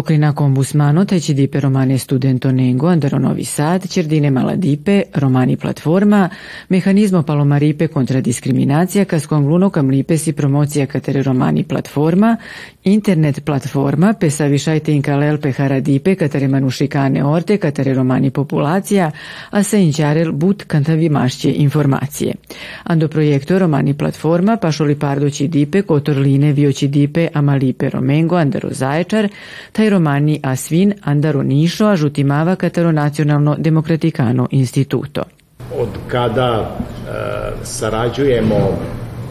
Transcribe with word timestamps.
Pokrina 0.00 0.32
kombusmano 0.32 1.04
te 1.04 1.20
ci 1.20 1.34
dipe 1.34 1.60
romane 1.60 1.98
studento 1.98 2.50
nengo 2.50 2.88
andaro 2.88 3.18
Novi 3.18 3.44
Sad, 3.44 3.86
cerdine 3.86 4.30
maladipe, 4.30 5.10
romani 5.12 5.56
platforma, 5.56 6.30
mehanizmo 6.68 7.22
palomaripe 7.22 7.88
kontra 7.88 8.20
diskriminacija, 8.20 9.04
kas 9.04 9.26
kongluno 9.26 9.68
kam 9.70 9.90
si 10.16 10.32
promocija 10.32 10.86
katere 10.86 11.22
romani 11.22 11.64
platforma, 11.64 12.36
internet 12.84 13.44
platforma, 13.44 14.12
pe 14.12 14.30
savišajte 14.30 14.92
inkalel 14.92 15.38
pe 15.38 15.52
haradipe, 15.52 16.14
katere 16.14 16.48
manušikane 16.48 17.24
orte, 17.24 17.58
katere 17.58 17.94
romani 17.94 18.30
populacija, 18.30 19.10
a 19.50 19.62
sa 19.62 19.76
inčarel 19.76 20.32
but 20.32 20.64
kantavi 20.64 21.08
mašće 21.08 21.52
informacije. 21.52 22.34
Ando 22.84 23.08
projekto 23.08 23.58
romani 23.58 23.94
platforma, 23.94 24.56
pašoli 24.56 24.98
pardo 24.98 25.30
ci 25.30 25.48
dipe, 25.48 25.82
kotorline 25.82 26.52
vio 26.52 26.72
ci 26.72 26.88
dipe, 26.88 27.28
amalipe 27.34 27.90
romengo, 27.90 28.36
andaro 28.36 28.68
zaječar, 28.72 29.28
taj 29.72 29.89
romani 29.90 30.40
a 30.42 30.56
svin 30.56 30.94
a 31.04 31.96
žutimava 31.96 32.56
katero 32.56 32.92
nacionalno 32.92 33.56
demokratikano 33.58 34.48
instituto. 34.50 35.22
Od 35.78 35.88
kada 36.08 36.50
e, 36.60 37.12
sarađujemo 37.64 38.78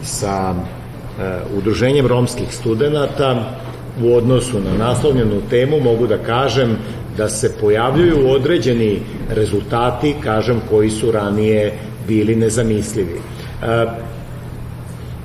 sa 0.02 0.54
e, 0.54 1.22
udruženjem 1.56 2.06
romskih 2.06 2.54
studenta 2.54 3.56
u 4.02 4.14
odnosu 4.14 4.60
na 4.60 4.86
naslovljenu 4.86 5.40
temu 5.50 5.80
mogu 5.80 6.06
da 6.06 6.18
kažem 6.18 6.76
da 7.16 7.28
se 7.28 7.52
pojavljuju 7.60 8.30
određeni 8.30 9.00
rezultati, 9.30 10.14
kažem, 10.24 10.60
koji 10.70 10.90
su 10.90 11.12
ranije 11.12 11.72
bili 12.08 12.36
nezamislivi. 12.36 13.20
E, 13.62 13.86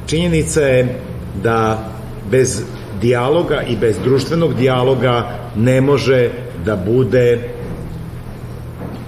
činjenica 0.08 0.62
je 0.62 1.00
da 1.44 1.90
bez 2.32 2.62
dijaloga 3.02 3.62
i 3.62 3.76
bez 3.78 3.96
društvenog 4.04 4.54
dijaloga 4.56 5.30
ne 5.56 5.82
može 5.82 6.30
da 6.66 6.76
bude 6.76 7.50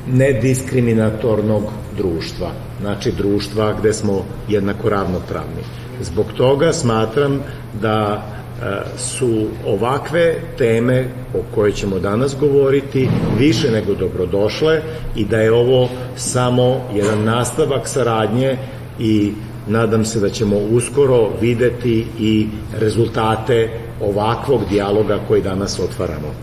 nediskriminatornog 0.07 1.63
društva, 1.97 2.51
znači 2.81 3.11
društva 3.11 3.73
gde 3.79 3.93
smo 3.93 4.25
jednako 4.47 4.89
ravnopravni. 4.89 5.61
Zbog 6.01 6.25
toga 6.37 6.73
smatram 6.73 7.39
da 7.81 8.23
e, 8.23 8.65
su 8.97 9.47
ovakve 9.65 10.35
teme 10.57 11.05
o 11.33 11.55
kojoj 11.55 11.71
ćemo 11.71 11.99
danas 11.99 12.35
govoriti 12.39 13.09
više 13.39 13.71
nego 13.71 13.95
dobrodošle 13.95 14.81
i 15.15 15.25
da 15.25 15.37
je 15.37 15.51
ovo 15.51 15.89
samo 16.15 16.81
jedan 16.95 17.23
nastavak 17.23 17.87
saradnje 17.87 18.57
i 18.99 19.31
nadam 19.67 20.05
se 20.05 20.19
da 20.19 20.29
ćemo 20.29 20.57
uskoro 20.57 21.29
videti 21.41 22.05
i 22.19 22.47
rezultate 22.79 23.69
ovakvog 24.01 24.61
dijaloga 24.69 25.19
koji 25.27 25.41
danas 25.41 25.79
otvaramo. 25.79 26.33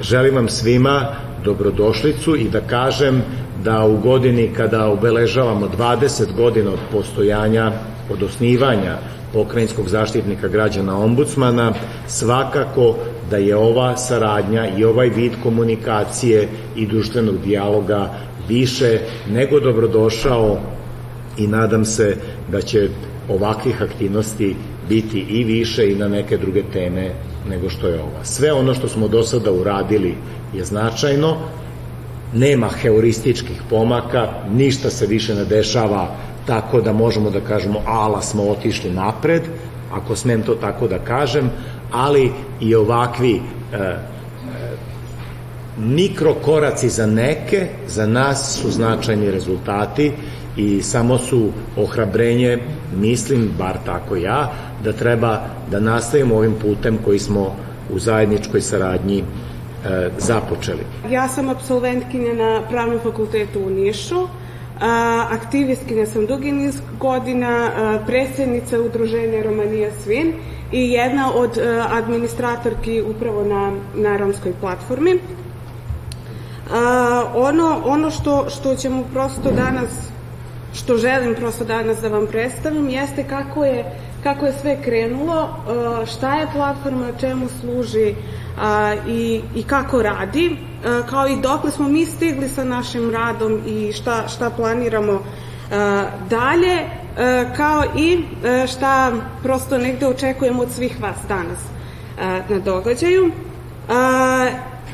Želim 0.00 0.34
vam 0.34 0.48
svima 0.48 1.06
dobrodošlicu 1.44 2.36
i 2.36 2.48
da 2.48 2.60
kažem 2.60 3.22
da 3.64 3.84
u 3.84 3.96
godini 3.96 4.50
kada 4.56 4.86
obeležavamo 4.86 5.68
20 5.78 6.34
godina 6.36 6.70
od 6.70 6.78
postojanja, 6.92 7.72
od 8.10 8.22
osnivanja 8.22 8.98
pokrajinskog 9.32 9.88
zaštitnika 9.88 10.48
građana 10.48 10.98
ombudsmana, 10.98 11.72
svakako 12.06 12.94
da 13.30 13.36
je 13.36 13.56
ova 13.56 13.96
saradnja 13.96 14.68
i 14.76 14.84
ovaj 14.84 15.08
vid 15.08 15.32
komunikacije 15.42 16.48
i 16.76 16.86
društvenog 16.86 17.40
dijaloga 17.44 18.14
više 18.48 18.98
nego 19.30 19.60
dobrodošao 19.60 20.58
i 21.38 21.46
nadam 21.46 21.84
se 21.84 22.16
da 22.50 22.60
će 22.60 22.88
ovakvih 23.28 23.82
aktivnosti 23.82 24.56
biti 24.88 25.20
i 25.20 25.44
više 25.44 25.92
i 25.92 25.94
na 25.94 26.08
neke 26.08 26.36
druge 26.36 26.62
teme 26.72 27.10
nego 27.48 27.70
što 27.70 27.88
je 27.88 28.00
ova. 28.00 28.24
Sve 28.24 28.52
ono 28.52 28.74
što 28.74 28.88
smo 28.88 29.08
do 29.08 29.22
sada 29.22 29.52
uradili 29.52 30.14
je 30.54 30.64
značajno, 30.64 31.36
nema 32.34 32.68
heurističkih 32.68 33.62
pomaka, 33.70 34.28
ništa 34.50 34.90
se 34.90 35.06
više 35.06 35.34
ne 35.34 35.44
dešava 35.44 36.16
tako 36.46 36.80
da 36.80 36.92
možemo 36.92 37.30
da 37.30 37.40
kažemo 37.40 37.80
ala 37.86 38.22
smo 38.22 38.42
otišli 38.42 38.90
napred, 38.90 39.42
ako 39.92 40.16
smem 40.16 40.42
to 40.42 40.54
tako 40.54 40.88
da 40.88 40.98
kažem, 40.98 41.50
ali 41.92 42.30
i 42.60 42.74
ovakvi 42.74 43.34
e, 43.36 43.96
mikrokoraci 45.78 46.88
za 46.88 47.06
neke, 47.06 47.66
za 47.88 48.06
nas 48.06 48.58
su 48.62 48.70
značajni 48.70 49.30
rezultati 49.30 50.12
i 50.56 50.82
samo 50.82 51.18
su 51.18 51.50
ohrabrenje, 51.76 52.58
mislim, 52.96 53.50
bar 53.58 53.76
tako 53.86 54.16
ja, 54.16 54.52
da 54.84 54.92
treba 54.92 55.40
da 55.70 55.80
nastavimo 55.80 56.36
ovim 56.36 56.54
putem 56.62 56.98
koji 57.04 57.18
smo 57.18 57.56
u 57.92 57.98
zajedničkoj 57.98 58.60
saradnji 58.60 59.18
e, 59.18 60.10
započeli. 60.18 60.82
Ja 61.10 61.28
sam 61.28 61.48
absolventkinja 61.48 62.34
na 62.34 62.62
Pravnom 62.70 62.98
fakultetu 62.98 63.60
u 63.60 63.70
Nišu, 63.70 64.28
aktivistkinja 65.30 66.06
sam 66.06 66.26
dugi 66.26 66.52
niz 66.52 66.74
godina, 67.00 67.70
a, 67.76 67.98
predsjednica 68.06 68.80
udruženja 68.80 69.42
Romanija 69.42 69.90
Svin 70.04 70.32
i 70.72 70.90
jedna 70.92 71.34
od 71.34 71.58
a, 71.58 71.86
administratorki 71.90 73.02
upravo 73.02 73.44
na, 73.44 73.72
na 73.94 74.16
romskoj 74.16 74.52
platformi. 74.60 75.18
Ono, 77.34 77.80
ono 77.84 78.10
što, 78.10 78.50
što 78.50 78.74
ćemo 78.74 79.04
prosto 79.12 79.50
danas 79.52 79.90
što 80.74 80.98
želim 80.98 81.34
prosto 81.34 81.64
danas 81.64 82.00
da 82.00 82.08
vam 82.08 82.26
predstavim 82.26 82.88
jeste 82.88 83.24
kako 83.28 83.64
je, 83.64 83.84
kako 84.22 84.46
je 84.46 84.52
sve 84.60 84.82
krenulo, 84.82 85.48
šta 86.06 86.34
je 86.34 86.46
platforma, 86.52 87.06
čemu 87.20 87.46
služi 87.60 88.14
i, 89.08 89.40
i 89.54 89.62
kako 89.62 90.02
radi, 90.02 90.56
kao 91.10 91.28
i 91.28 91.40
dokle 91.40 91.70
smo 91.70 91.88
mi 91.88 92.06
stigli 92.06 92.48
sa 92.48 92.64
našim 92.64 93.10
radom 93.10 93.60
i 93.66 93.92
šta, 93.92 94.28
šta 94.28 94.50
planiramo 94.50 95.22
dalje, 96.30 96.78
kao 97.56 97.84
i 97.96 98.24
šta 98.66 99.12
prosto 99.42 99.78
negde 99.78 100.06
očekujemo 100.06 100.62
od 100.62 100.70
svih 100.70 101.02
vas 101.02 101.16
danas 101.28 101.58
na 102.48 102.58
događaju. 102.58 103.30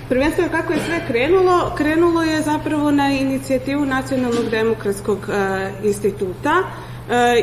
Prvenstveno 0.09 0.51
kako 0.51 0.73
je 0.73 0.81
sve 0.87 1.01
krenulo, 1.07 1.73
krenulo 1.77 2.23
je 2.23 2.43
zapravo 2.43 2.91
na 2.91 3.11
inicijativu 3.11 3.85
Nacionalnog 3.85 4.51
demokratskog 4.51 5.19
e, 5.29 5.71
instituta 5.83 6.55
e, 6.61 6.65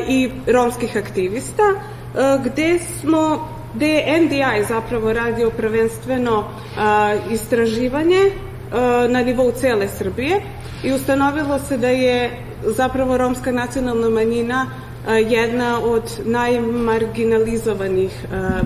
i 0.08 0.30
romskih 0.46 0.96
aktivista, 0.96 1.62
e, 1.62 2.38
gde 2.44 2.78
smo 3.00 3.48
gde 3.74 3.86
je 3.86 4.20
NDI 4.20 4.64
zapravo 4.68 5.12
radio 5.12 5.50
prvenstveno 5.50 6.44
a, 6.78 7.14
istraživanje 7.30 8.30
a, 8.72 9.06
na 9.10 9.22
nivou 9.22 9.52
cele 9.52 9.88
Srbije 9.88 10.40
i 10.84 10.92
ustanovilo 10.92 11.58
se 11.58 11.78
da 11.78 11.88
je 11.88 12.30
zapravo 12.64 13.16
romska 13.16 13.52
nacionalna 13.52 14.10
manjina 14.10 14.66
a, 15.06 15.14
jedna 15.14 15.80
od 15.84 16.02
najmarginalizovanih 16.24 18.26
a, 18.32 18.60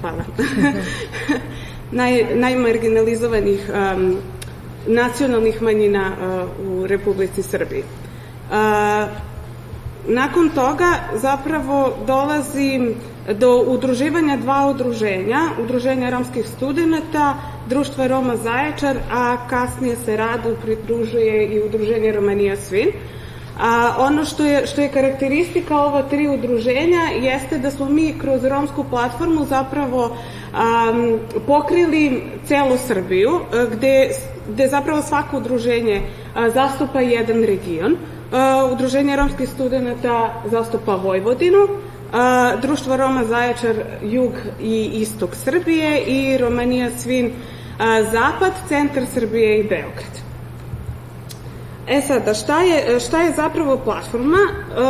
hvala 0.00 0.24
naj, 1.92 2.34
najmarginalizovanih 2.34 3.70
um, 3.70 4.16
nacionalnih 4.86 5.62
manjina 5.62 6.12
uh, 6.12 6.68
u 6.68 6.86
Republici 6.86 7.42
Srbiji. 7.42 7.82
Uh, 8.50 8.56
nakon 10.08 10.48
toga 10.48 10.94
zapravo 11.14 11.96
dolazi 12.06 12.94
do 13.34 13.64
udruživanja 13.66 14.36
dva 14.36 14.66
udruženja, 14.70 15.40
udruženja 15.62 16.10
romskih 16.10 16.46
studenta, 16.48 17.34
društva 17.68 18.06
Roma 18.06 18.36
Zaječar, 18.36 18.96
a 19.10 19.48
kasnije 19.48 19.96
se 20.04 20.16
radu 20.16 20.56
pridružuje 20.62 21.46
i 21.46 21.62
udruženje 21.62 22.12
Romanija 22.12 22.56
Svin. 22.56 22.88
A 23.58 23.94
ono 23.98 24.24
što 24.24 24.44
je, 24.44 24.66
što 24.66 24.80
je 24.80 24.88
karakteristika 24.88 25.76
ova 25.76 26.02
tri 26.02 26.28
udruženja 26.28 27.02
jeste 27.22 27.58
da 27.58 27.70
smo 27.70 27.88
mi 27.88 28.14
kroz 28.18 28.44
romsku 28.44 28.84
platformu 28.90 29.44
zapravo 29.44 30.04
um, 30.04 31.18
pokrili 31.46 32.22
celu 32.46 32.76
Srbiju, 32.86 33.30
e, 33.52 33.66
gde, 33.76 34.10
gde 34.48 34.68
zapravo 34.68 35.02
svako 35.02 35.36
udruženje 35.36 36.02
a, 36.34 36.50
zastupa 36.50 37.00
jedan 37.00 37.42
region. 37.42 37.96
A, 38.32 38.70
udruženje 38.72 39.16
romskih 39.16 39.48
studenta 39.48 40.42
zastupa 40.50 40.94
Vojvodinu, 40.94 41.68
a, 42.12 42.56
Društvo 42.62 42.96
Roma 42.96 43.24
Zaječar 43.24 43.76
jug 44.02 44.32
i 44.60 44.90
istok 44.94 45.34
Srbije 45.34 46.00
i 46.00 46.38
Romanija 46.38 46.90
Svin 46.98 47.32
a, 47.78 48.02
zapad, 48.02 48.52
centar 48.68 49.06
Srbije 49.14 49.60
i 49.60 49.62
Beograd. 49.62 50.27
E 51.88 52.00
sada, 52.00 52.34
šta 52.34 52.62
je, 52.62 53.00
šta 53.00 53.22
je 53.22 53.32
zapravo 53.36 53.76
platforma? 53.76 54.36
E, 54.36 54.82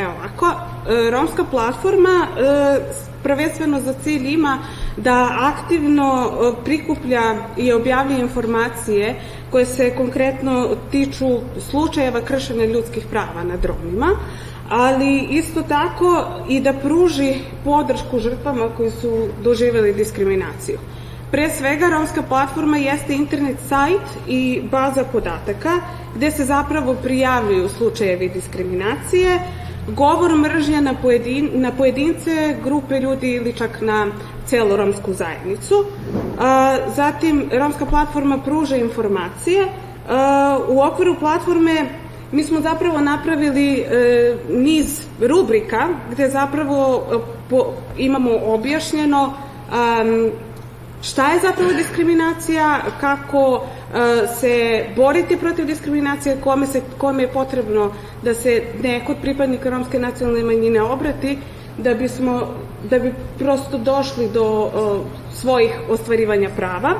evo 0.00 0.12
ovako, 0.18 0.46
e, 0.46 1.10
romska 1.10 1.44
platforma 1.50 2.10
e, 2.10 2.80
prvenstveno 3.22 3.80
za 3.80 3.94
cilj 4.04 4.28
ima 4.32 4.58
da 4.96 5.28
aktivno 5.40 6.32
prikuplja 6.64 7.22
i 7.56 7.72
objavlja 7.72 8.18
informacije 8.18 9.14
koje 9.50 9.66
se 9.66 9.94
konkretno 9.96 10.68
tiču 10.90 11.38
slučajeva 11.70 12.20
kršenja 12.20 12.64
ljudskih 12.64 13.06
prava 13.10 13.44
nad 13.44 13.64
Romima, 13.64 14.08
ali 14.68 15.18
isto 15.30 15.62
tako 15.62 16.24
i 16.48 16.60
da 16.60 16.72
pruži 16.72 17.34
podršku 17.64 18.18
žrtvama 18.18 18.68
koji 18.76 18.90
su 18.90 19.28
doživjeli 19.42 19.94
diskriminaciju. 19.94 20.78
Pre 21.30 21.50
svega, 21.50 21.88
romska 21.88 22.22
platforma 22.22 22.76
jeste 22.76 23.14
internet 23.14 23.56
sajt 23.68 24.28
i 24.28 24.62
baza 24.70 25.04
podataka 25.04 25.70
gde 26.14 26.30
se 26.30 26.44
zapravo 26.44 26.94
prijavljuju 26.94 27.68
slučajevi 27.68 28.28
diskriminacije, 28.28 29.40
govor 29.88 30.36
mržnja 30.36 30.80
na, 30.80 30.94
pojedin, 31.02 31.50
na 31.54 31.72
pojedince, 31.72 32.56
grupe 32.64 33.00
ljudi 33.00 33.30
ili 33.30 33.52
čak 33.52 33.80
na 33.80 34.06
celu 34.46 34.76
romsku 34.76 35.12
zajednicu. 35.12 35.84
Zatim, 36.96 37.50
romska 37.52 37.86
platforma 37.86 38.38
pruža 38.38 38.76
informacije. 38.76 39.66
U 40.68 40.82
okviru 40.82 41.14
platforme 41.14 41.86
mi 42.32 42.44
smo 42.44 42.60
zapravo 42.60 43.00
napravili 43.00 43.78
e, 43.78 44.36
niz 44.50 45.00
rubrika 45.20 45.88
gde 46.10 46.28
zapravo 46.28 47.06
e, 47.12 47.18
po, 47.50 47.72
imamo 47.98 48.30
objašnjeno 48.44 49.24
um, 49.24 50.30
šta 51.06 51.32
je 51.32 51.40
zapravo 51.40 51.72
diskriminacija, 51.72 52.80
kako 53.00 53.54
uh, 53.54 53.60
se 54.40 54.84
boriti 54.96 55.36
protiv 55.36 55.66
diskriminacije, 55.66 56.36
kome, 56.44 56.66
se, 56.66 56.80
kome 56.98 57.22
je 57.22 57.32
potrebno 57.32 57.90
da 58.22 58.34
se 58.34 58.62
neko 58.82 59.12
od 59.12 59.18
pripadnika 59.22 59.70
romske 59.70 59.98
nacionalne 59.98 60.42
manjine 60.42 60.82
obrati, 60.82 61.38
da 61.78 61.94
bismo 61.94 62.40
da 62.90 62.98
bi 62.98 63.14
prosto 63.38 63.78
došli 63.78 64.28
do 64.28 64.44
uh, 64.44 65.06
svojih 65.34 65.70
ostvarivanja 65.88 66.50
prava. 66.56 66.94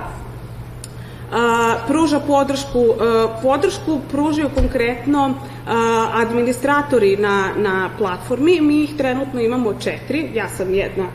A, 1.32 1.74
pruža 1.88 2.20
podršku, 2.20 2.84
a, 3.00 3.38
podršku 3.42 3.98
pružaju 4.10 4.50
konkretno 4.54 5.34
a, 5.66 6.10
administratori 6.14 7.16
na, 7.16 7.50
na 7.56 7.90
platformi. 7.98 8.60
Mi 8.60 8.82
ih 8.82 8.96
trenutno 8.96 9.40
imamo 9.40 9.74
četiri, 9.74 10.30
ja 10.34 10.48
sam 10.48 10.74
jedna 10.74 11.06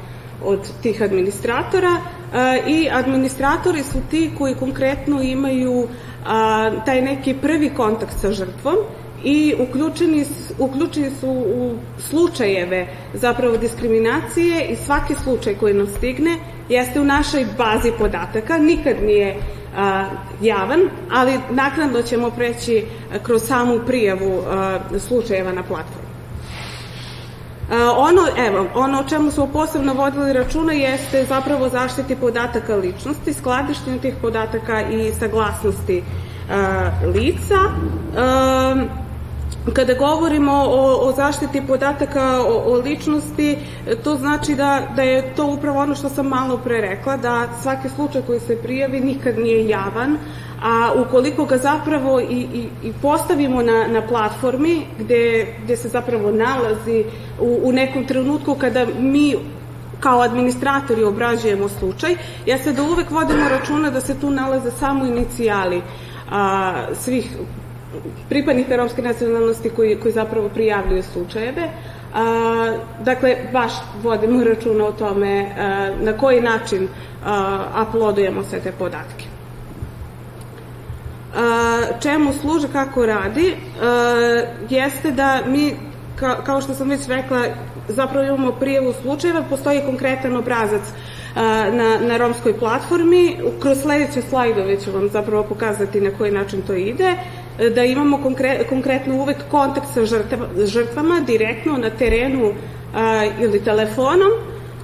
od 0.44 0.68
tih 0.82 1.02
administratora 1.02 1.96
i 2.68 2.90
administratori 2.92 3.84
su 3.84 3.98
ti 4.12 4.32
koji 4.38 4.56
konkretno 4.56 5.22
imaju 5.22 5.88
taj 6.86 7.02
neki 7.02 7.34
prvi 7.34 7.70
kontakt 7.70 8.20
sa 8.22 8.32
žrtvom 8.32 8.76
i 9.24 9.56
uključeni, 9.60 10.26
uključeni 10.60 11.12
su 11.20 11.30
u 11.30 11.76
slučajeve 12.00 12.88
zapravo 13.14 13.58
diskriminacije 13.58 14.66
i 14.66 14.76
svaki 14.76 15.16
slučaj 15.24 15.56
koji 15.56 15.74
nam 15.74 15.88
stigne 15.88 16.38
jeste 16.70 17.02
u 17.02 17.06
našoj 17.06 17.46
bazi 17.58 17.92
podataka, 17.98 18.58
nikad 18.58 18.96
nije 19.04 19.36
a, 19.78 20.06
javan, 20.42 20.80
ali 21.12 21.40
naknadno 21.50 22.02
ćemo 22.02 22.30
preći 22.30 22.86
kroz 23.24 23.42
samu 23.44 23.80
prijavu 23.88 24.42
a, 24.48 24.80
slučajeva 25.00 25.52
na 25.52 25.64
platformu. 25.64 26.11
Ono, 27.98 28.22
evo, 28.38 28.68
ono 28.76 29.00
o 29.00 29.04
čemu 29.04 29.32
smo 29.32 29.48
posebno 29.48 29.94
vodili 29.94 30.34
računa 30.34 30.74
jeste 30.74 31.26
zapravo 31.26 31.70
zaštiti 31.70 32.16
podataka 32.16 32.76
ličnosti, 32.76 33.34
skladištenju 33.34 34.00
tih 34.00 34.14
podataka 34.22 34.82
i 34.82 35.12
saglasnosti 35.20 36.04
lica. 37.14 37.58
Kada 39.74 39.94
govorimo 39.94 40.52
o, 40.52 41.08
o 41.08 41.12
zaštiti 41.12 41.62
podataka 41.68 42.42
o, 42.42 42.64
o 42.66 42.76
ličnosti, 42.76 43.58
to 44.04 44.16
znači 44.16 44.56
da, 44.56 44.88
da 44.96 45.02
je 45.02 45.36
to 45.36 45.46
upravo 45.46 45.80
ono 45.80 45.96
što 45.96 46.10
sam 46.10 46.28
malo 46.28 46.58
pre 46.58 46.82
rekla, 46.82 47.18
da 47.18 47.48
svaki 47.62 47.90
slučaj 47.90 48.22
koji 48.22 48.40
se 48.40 48.62
prijavi 48.62 49.00
nikad 49.00 49.38
nije 49.38 49.70
javan, 49.70 50.18
a 50.64 50.92
ukoliko 50.96 51.46
ga 51.46 51.58
zapravo 51.58 52.20
i, 52.20 52.48
i, 52.54 52.68
i 52.84 52.94
postavimo 53.02 53.62
na, 53.62 53.88
na 53.88 54.08
platformi 54.08 54.82
gde, 55.00 55.48
gde 55.64 55.78
se 55.78 55.90
zapravo 55.90 56.32
nalazi 56.32 57.06
u, 57.40 57.60
u 57.64 57.72
nekom 57.72 58.06
trenutku 58.06 58.56
kada 58.56 58.86
mi 59.00 59.36
kao 60.00 60.22
administratori 60.22 61.04
obrađujemo 61.04 61.70
slučaj, 61.70 62.16
ja 62.46 62.58
se 62.58 62.74
da 62.74 62.84
uvek 62.84 63.12
vodimo 63.12 63.50
računa 63.50 63.90
da 63.90 64.02
se 64.02 64.20
tu 64.20 64.30
nalaze 64.30 64.72
samo 64.72 65.06
inicijali 65.06 65.82
a, 66.32 66.74
svih 67.00 67.38
pripadnika 68.30 68.76
romske 68.76 69.02
nacionalnosti 69.02 69.70
koji, 69.70 70.00
koji 70.00 70.12
zapravo 70.14 70.50
prijavljuju 70.50 71.04
slučajeve. 71.04 71.70
A, 72.14 72.78
dakle, 73.04 73.38
baš 73.54 73.72
vodimo 74.04 74.44
računa 74.44 74.86
o 74.86 74.92
tome 74.92 75.46
a, 75.58 75.90
na 76.02 76.18
koji 76.18 76.42
način 76.42 76.88
a, 77.26 77.86
uploadujemo 77.88 78.44
sve 78.44 78.60
te 78.60 78.72
podatke. 78.72 79.26
A, 81.36 81.82
čemu 82.02 82.34
služe, 82.34 82.68
kako 82.74 83.06
radi, 83.06 83.56
a, 83.82 84.44
jeste 84.70 85.12
da 85.12 85.40
mi, 85.48 85.74
ka, 86.16 86.44
kao 86.44 86.62
što 86.62 86.74
sam 86.74 86.90
već 86.90 87.08
rekla, 87.08 87.46
zapravo 87.88 88.26
imamo 88.26 88.52
prijevu 88.52 88.94
slučajeva, 89.02 89.44
postoji 89.50 89.82
konkretan 89.86 90.36
obrazac 90.36 90.82
na, 91.72 91.98
na 92.02 92.18
romskoj 92.18 92.54
platformi. 92.60 93.38
Kroz 93.62 93.82
sledeće 93.82 94.22
slajdove 94.22 94.80
ću 94.82 94.92
vam 94.92 95.10
zapravo 95.10 95.44
pokazati 95.44 96.02
na 96.02 96.12
koji 96.18 96.32
način 96.32 96.62
to 96.62 96.74
ide 96.74 97.16
da 97.70 97.84
imamo 97.84 98.18
konkre, 98.18 98.64
konkretno 98.70 99.16
uvek 99.16 99.38
kontakt 99.52 99.88
sa 99.94 100.06
žrtvama 100.66 101.20
direktno 101.20 101.78
na 101.78 101.90
terenu 101.90 102.54
a, 102.96 103.26
ili 103.40 103.64
telefonom 103.64 104.32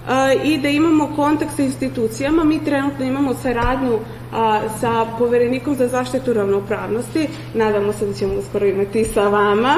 a, 0.07 0.33
i 0.33 0.57
da 0.57 0.69
imamo 0.69 1.09
kontakt 1.15 1.55
sa 1.55 1.63
institucijama. 1.63 2.43
Mi 2.43 2.65
trenutno 2.65 3.05
imamo 3.05 3.33
saradnju 3.33 3.99
a, 4.33 4.61
sa 4.79 5.05
poverenikom 5.17 5.75
za 5.75 5.87
zaštitu 5.87 6.33
ravnopravnosti. 6.33 7.27
Nadamo 7.53 7.93
se 7.93 8.05
da 8.05 8.13
ćemo 8.13 8.33
uskoro 8.33 8.65
imati 8.65 9.03
sa 9.03 9.27
vama. 9.27 9.75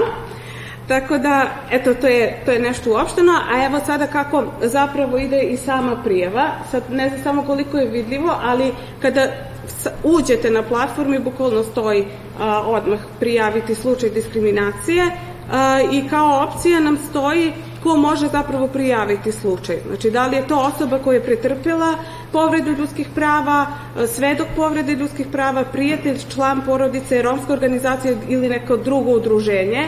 Tako 0.88 1.18
da, 1.18 1.48
eto, 1.72 1.94
to 1.94 2.07
je, 2.07 2.42
to 2.45 2.52
je 2.52 2.60
nešto 2.60 2.92
uopšteno, 2.92 3.31
a 3.52 3.66
evo 3.66 3.80
sada 3.86 4.07
kako 4.07 4.44
zapravo 4.62 5.18
ide 5.18 5.42
i 5.42 5.57
sama 5.57 5.95
prijava. 6.04 6.50
Sad 6.72 6.84
ne 6.92 7.10
znam 7.10 7.22
samo 7.24 7.44
koliko 7.44 7.78
je 7.78 7.90
vidljivo, 7.90 8.36
ali 8.44 8.72
kada 9.02 9.28
uđete 10.04 10.50
na 10.50 10.63
platformu 10.63 11.19
bukvalno 11.19 11.64
stoji 11.64 12.06
odmah 12.66 13.00
prijaviti 13.19 13.76
slučaj 13.76 14.10
diskriminacije 14.10 15.12
i 15.92 16.10
kao 16.10 16.48
opcija 16.48 16.80
nam 16.80 16.98
stoji 17.10 17.54
ko 17.84 17.96
može 17.96 18.28
zapravo 18.28 18.68
prijaviti 18.68 19.31
slučaj. 19.31 19.78
Znači, 19.88 20.12
da 20.12 20.28
li 20.28 20.36
je 20.36 20.48
to 20.48 20.58
osoba 20.60 21.00
koja 21.00 21.16
je 21.16 21.24
pretrpjela 21.24 21.96
povredu 22.31 22.72
ljudskih 22.72 23.08
prava, 23.16 23.68
svedok 24.16 24.48
povrede 24.56 24.96
ljudskih 24.96 25.28
prava, 25.31 25.64
prijatelj, 25.64 26.18
član 26.34 26.62
porodice, 26.66 27.22
romska 27.22 27.54
organizacija 27.54 28.14
ili 28.28 28.50
neko 28.50 28.78
drugo 28.78 29.12
udruženje. 29.12 29.88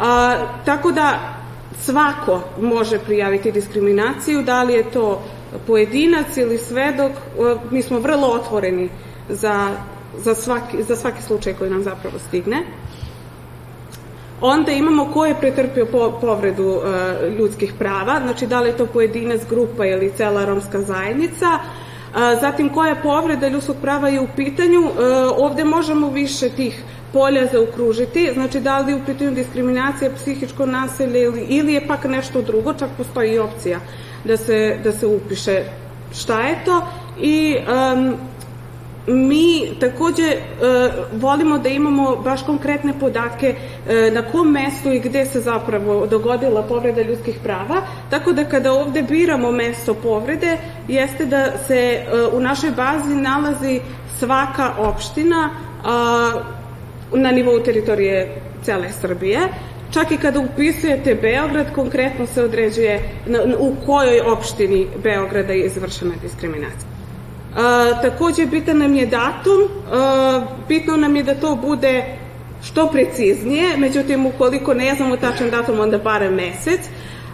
A, 0.00 0.36
tako 0.64 0.92
da 0.92 1.18
svako 1.80 2.40
može 2.60 2.98
prijaviti 2.98 3.52
diskriminaciju, 3.52 4.42
da 4.42 4.62
li 4.62 4.72
je 4.72 4.90
to 4.90 5.22
pojedinac 5.66 6.36
ili 6.36 6.58
svedok, 6.58 7.12
mi 7.70 7.82
smo 7.82 7.98
vrlo 7.98 8.28
otvoreni 8.28 8.88
za, 9.28 9.68
za, 10.18 10.34
svaki, 10.34 10.82
za 10.82 10.96
svaki 10.96 11.22
slučaj 11.22 11.54
koji 11.54 11.70
nam 11.70 11.82
zapravo 11.82 12.18
stigne. 12.28 12.62
Onda 14.40 14.72
imamo 14.72 15.04
ko 15.12 15.26
je 15.26 15.34
pretrpio 15.34 15.86
po, 15.86 16.18
povredu 16.20 16.66
uh, 16.66 16.82
ljudskih 17.38 17.72
prava, 17.78 18.20
znači 18.22 18.46
da 18.46 18.60
li 18.60 18.68
je 18.68 18.76
to 18.76 18.86
pojedinac, 18.86 19.40
grupa 19.50 19.86
ili 19.86 20.12
cela 20.16 20.44
romska 20.44 20.80
zajednica, 20.80 21.46
uh, 21.54 22.40
zatim 22.40 22.68
koja 22.68 22.94
povreda 22.94 23.48
ljudskog 23.48 23.76
prava 23.82 24.08
je 24.08 24.20
u 24.20 24.26
pitanju, 24.36 24.80
uh, 24.80 24.92
ovde 25.36 25.64
možemo 25.64 26.08
više 26.10 26.48
tih 26.48 26.82
polja 27.12 27.46
zaokružiti, 27.52 28.30
znači 28.34 28.60
da 28.60 28.78
li 28.78 28.92
je 28.92 28.96
u 28.96 29.04
pitanju 29.06 29.30
diskriminacija, 29.30 30.10
psihičko 30.16 30.66
nasilje 30.66 31.22
ili, 31.22 31.40
ili 31.40 31.74
je 31.74 31.86
pak 31.86 32.04
nešto 32.04 32.42
drugo, 32.42 32.74
čak 32.74 32.90
postoji 32.96 33.32
i 33.32 33.38
opcija 33.38 33.80
da 34.24 34.36
se, 34.36 34.78
da 34.84 34.92
se 34.92 35.06
upiše 35.06 35.64
šta 36.14 36.40
je 36.40 36.64
to 36.64 36.82
i 37.20 37.56
um, 37.56 38.16
mi 39.06 39.74
takođe 39.80 40.22
e, 40.22 40.38
volimo 41.12 41.58
da 41.58 41.68
imamo 41.68 42.16
baš 42.16 42.42
konkretne 42.42 42.92
podatke 43.00 43.54
e, 43.88 44.10
na 44.10 44.22
kom 44.22 44.50
mestu 44.50 44.92
i 44.92 45.00
gde 45.00 45.26
se 45.26 45.40
zapravo 45.40 46.06
dogodila 46.06 46.62
povreda 46.62 47.02
ljudskih 47.02 47.38
prava, 47.44 47.82
tako 48.10 48.32
da 48.32 48.44
kada 48.44 48.72
ovde 48.72 49.02
biramo 49.02 49.50
mesto 49.50 49.94
povrede, 49.94 50.58
jeste 50.88 51.26
da 51.26 51.52
se 51.66 51.76
e, 51.76 52.06
u 52.32 52.40
našoj 52.40 52.70
bazi 52.70 53.14
nalazi 53.14 53.80
svaka 54.18 54.72
opština 54.78 55.50
a, 55.84 56.32
na 57.12 57.30
nivou 57.30 57.58
teritorije 57.58 58.40
cele 58.64 58.88
Srbije, 59.00 59.40
čak 59.90 60.10
i 60.10 60.16
kada 60.16 60.40
upisujete 60.40 61.14
Beograd, 61.14 61.74
konkretno 61.74 62.26
se 62.26 62.42
određuje 62.42 63.00
u 63.58 63.74
kojoj 63.86 64.20
opštini 64.20 64.86
Beograda 65.02 65.52
je 65.52 65.66
izvršena 65.66 66.14
diskriminacija. 66.22 67.01
A, 67.56 67.90
takođe, 68.02 68.46
bitan 68.46 68.78
nam 68.78 68.94
je 68.94 69.06
datum, 69.06 69.60
a, 69.92 70.42
bitno 70.68 70.96
nam 70.96 71.16
je 71.16 71.22
da 71.22 71.34
to 71.34 71.54
bude 71.54 72.04
što 72.64 72.86
preciznije, 72.86 73.76
međutim, 73.76 74.26
ukoliko 74.26 74.74
ne 74.74 74.94
znamo 74.94 75.16
tačan 75.16 75.50
datum, 75.50 75.80
onda 75.80 75.98
barem 75.98 76.34
mesec. 76.34 76.80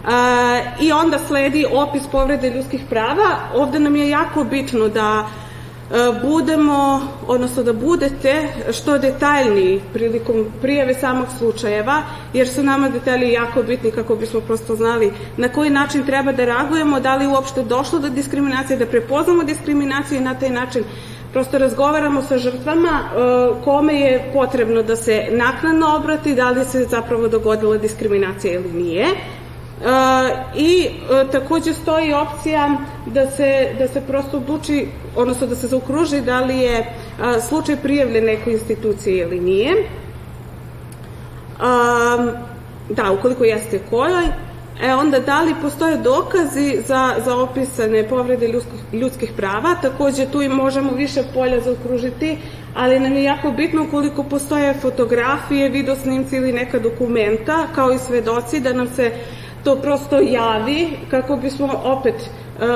A, 0.05 0.59
I 0.81 0.91
onda 0.91 1.19
sledi 1.27 1.65
opis 1.71 2.03
povrede 2.11 2.49
ljudskih 2.49 2.81
prava. 2.89 3.37
Ovde 3.55 3.79
nam 3.79 3.95
je 3.95 4.09
jako 4.09 4.43
bitno 4.43 4.87
da 4.87 5.29
budemo, 6.23 7.01
odnosno 7.27 7.63
da 7.63 7.73
budete 7.73 8.47
što 8.71 8.97
detaljniji 8.97 9.81
prilikom 9.93 10.45
prijave 10.61 10.93
samog 10.93 11.27
slučajeva, 11.37 12.01
jer 12.33 12.47
su 12.47 12.63
nama 12.63 12.89
detalji 12.89 13.31
jako 13.31 13.63
bitni 13.63 13.91
kako 13.91 14.15
bismo 14.15 14.41
prosto 14.41 14.75
znali 14.75 15.11
na 15.37 15.49
koji 15.49 15.69
način 15.69 16.05
treba 16.05 16.31
da 16.31 16.45
reagujemo, 16.45 16.99
da 16.99 17.15
li 17.15 17.27
uopšte 17.27 17.63
došlo 17.63 17.99
do 17.99 18.09
diskriminacije, 18.09 18.77
da 18.77 18.85
prepoznamo 18.85 19.43
diskriminaciju 19.43 20.17
i 20.17 20.21
na 20.21 20.33
taj 20.33 20.49
način 20.49 20.83
prosto 21.33 21.57
razgovaramo 21.57 22.21
sa 22.21 22.37
žrtvama 22.37 22.99
kome 23.63 23.93
je 23.93 24.29
potrebno 24.33 24.83
da 24.83 24.95
se 24.95 25.27
naknadno 25.31 25.95
obrati, 25.95 26.35
da 26.35 26.49
li 26.49 26.65
se 26.65 26.83
zapravo 26.83 27.27
dogodila 27.27 27.77
diskriminacija 27.77 28.53
ili 28.53 28.71
nije 28.73 29.05
i 30.55 30.89
takođe 31.31 31.73
stoji 31.73 32.13
opcija 32.13 32.77
da 33.05 33.31
se, 33.31 33.75
da 33.79 33.87
se 33.87 34.01
prosto 34.01 34.37
odluči, 34.37 34.87
odnosno 35.15 35.47
da 35.47 35.55
se 35.55 35.67
zaokruži 35.67 36.21
da 36.21 36.39
li 36.39 36.57
je 36.57 36.93
slučaj 37.49 37.75
prijavljen 37.75 38.25
nekoj 38.25 38.53
instituciji 38.53 39.17
ili 39.17 39.39
nije. 39.39 39.73
Da, 42.89 43.11
ukoliko 43.11 43.43
jeste 43.43 43.79
kojoj, 43.89 44.25
E 44.81 44.93
onda, 44.93 45.19
da 45.19 45.41
li 45.41 45.55
postoje 45.61 45.97
dokazi 45.97 46.81
za, 46.87 47.15
za 47.25 47.35
opisane 47.35 48.07
povrede 48.07 48.47
ljudskih, 48.47 48.79
ljudskih 48.93 49.31
prava? 49.37 49.75
Takođe, 49.81 50.25
tu 50.25 50.41
i 50.41 50.49
možemo 50.49 50.91
više 50.91 51.23
polja 51.33 51.59
zaokružiti, 51.61 52.37
ali 52.75 52.99
nam 52.99 53.13
je 53.13 53.23
jako 53.23 53.51
bitno 53.51 53.83
ukoliko 53.83 54.23
postoje 54.23 54.73
fotografije, 54.73 55.69
videosnimci 55.69 56.35
ili 56.35 56.53
neka 56.53 56.79
dokumenta, 56.79 57.67
kao 57.75 57.91
i 57.91 57.97
svedoci, 57.97 58.59
da 58.59 58.73
nam 58.73 58.87
se 58.87 59.11
to 59.63 59.75
prosto 59.75 60.19
javi 60.19 60.89
kako 61.11 61.35
bismo 61.35 61.69
opet 61.83 62.15
e, 62.15 62.29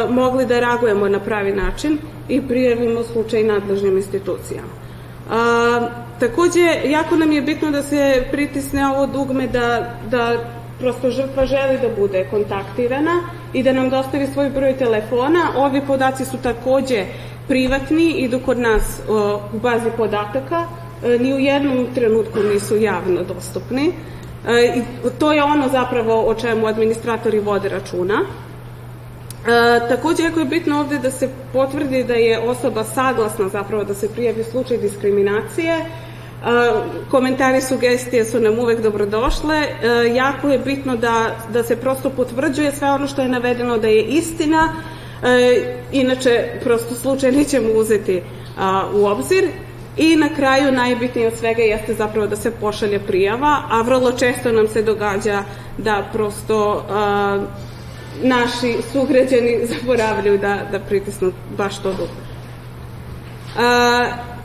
mogli 0.10 0.46
da 0.46 0.60
reagujemo 0.60 1.10
na 1.10 1.20
pravi 1.20 1.52
način 1.52 1.98
i 2.30 2.42
prijavimo 2.42 3.04
slučaj 3.04 3.44
nadležnim 3.44 3.98
institucijama. 3.98 4.74
A, 5.32 5.88
takođe, 6.20 6.82
jako 6.86 7.16
nam 7.16 7.32
je 7.32 7.42
bitno 7.42 7.72
da 7.72 7.84
se 7.84 8.24
pritisne 8.32 8.88
ovo 8.88 9.08
dugme 9.08 9.48
da, 9.48 9.94
da 10.10 10.38
prosto 10.80 11.12
žrtva 11.12 11.46
želi 11.46 11.80
da 11.82 11.90
bude 11.98 12.26
kontaktirana 12.32 13.22
i 13.54 13.64
da 13.64 13.74
nam 13.74 13.90
dostavi 13.90 14.28
svoj 14.28 14.50
broj 14.50 14.74
telefona. 14.78 15.40
Ovi 15.56 15.82
podaci 15.88 16.26
su 16.26 16.38
takođe 16.44 17.06
privatni, 17.48 18.12
idu 18.12 18.40
kod 18.46 18.60
nas 18.60 19.00
o, 19.10 19.42
u 19.54 19.60
bazi 19.60 19.90
podataka, 19.98 20.66
e, 21.04 21.18
ni 21.20 21.34
u 21.34 21.40
jednom 21.40 21.88
trenutku 21.96 22.40
nisu 22.54 22.78
javno 22.78 23.24
dostupni. 23.24 23.92
E, 24.48 24.82
to 25.20 25.34
je 25.34 25.44
ono 25.44 25.70
zapravo 25.70 26.26
o 26.28 26.34
čemu 26.34 26.68
administratori 26.68 27.40
vode 27.40 27.70
računa. 27.70 28.22
E, 28.22 29.90
takođe, 29.90 30.24
jako 30.24 30.40
je 30.40 30.46
bitno 30.46 30.80
ovde 30.80 30.98
da 30.98 31.12
se 31.12 31.30
potvrdi 31.54 32.04
da 32.04 32.14
je 32.14 32.40
osoba 32.40 32.84
saglasna 32.84 33.50
zapravo 33.50 33.84
da 33.84 33.94
se 33.94 34.10
prijavi 34.10 34.44
slučaj 34.44 34.78
diskriminacije. 34.78 35.74
E, 35.74 35.86
komentari, 37.12 37.62
sugestije 37.62 38.26
su 38.26 38.40
nam 38.40 38.60
uvek 38.60 38.82
dobrodošle. 38.82 39.56
E, 39.56 39.68
jako 40.16 40.50
je 40.50 40.60
bitno 40.60 40.96
da, 40.96 41.36
da 41.54 41.64
se 41.64 41.76
prosto 41.76 42.10
potvrđuje 42.10 42.72
sve 42.72 42.92
ono 42.92 43.08
što 43.08 43.22
je 43.22 43.30
navedeno 43.30 43.78
da 43.78 43.88
je 43.88 44.04
istina, 44.04 44.74
e, 45.24 45.76
inače 45.92 46.50
prosto 46.64 46.96
slučaj 46.96 47.32
nećemo 47.32 47.68
uzeti 47.76 48.22
a, 48.58 48.84
u 48.94 49.06
obzir 49.06 49.50
I 49.98 50.16
na 50.16 50.30
kraju 50.36 50.72
najbitnije 50.72 51.28
od 51.28 51.34
svega 51.40 51.62
jeste 51.62 51.94
zapravo 51.94 52.28
da 52.28 52.36
se 52.36 52.52
pošalje 52.52 53.00
prijava, 53.00 53.62
a 53.70 53.82
vrlo 53.82 54.12
često 54.12 54.52
nam 54.52 54.68
se 54.68 54.82
događa 54.82 55.44
da 55.78 56.10
prosto 56.14 56.86
a, 56.90 57.46
naši 58.24 58.78
sugrađani 58.92 59.60
zaboravljaju 59.74 60.38
da, 60.38 60.60
da 60.72 60.80
pritisnu 60.80 61.32
baš 61.58 61.78
to 61.78 61.90
dugme. 61.90 62.34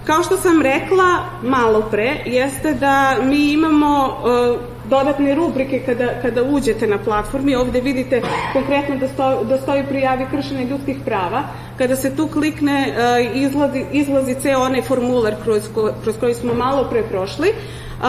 Kao 0.08 0.22
što 0.22 0.36
sam 0.36 0.62
rekla 0.62 1.24
malo 1.42 1.82
pre, 1.90 2.16
jeste 2.26 2.74
da 2.74 3.16
mi 3.22 3.52
imamo 3.52 4.16
a, 4.24 4.56
dodatne 4.84 5.34
rubrike 5.34 5.82
kada, 5.86 6.08
kada 6.22 6.42
uđete 6.42 6.86
na 6.86 6.98
platformi. 6.98 7.56
Ovde 7.56 7.80
vidite 7.80 8.22
konkretno 8.52 8.96
da, 8.96 9.08
sto, 9.08 9.44
da 9.44 9.58
stoji 9.58 9.84
prijavi 9.88 10.26
kršenja 10.30 10.62
ljudskih 10.62 10.96
prava. 11.04 11.42
Kada 11.78 11.96
se 11.96 12.16
tu 12.16 12.26
klikne, 12.26 12.94
uh, 12.94 13.36
izlazi, 13.36 13.84
izlazi 13.92 14.34
ceo 14.34 14.60
onaj 14.60 14.82
formular 14.82 15.34
kroz, 15.44 15.68
kroz 16.02 16.16
koji 16.20 16.34
smo 16.34 16.54
malo 16.54 16.86
pre 16.90 17.02
prošli. 17.02 17.48
Uh, 17.48 18.04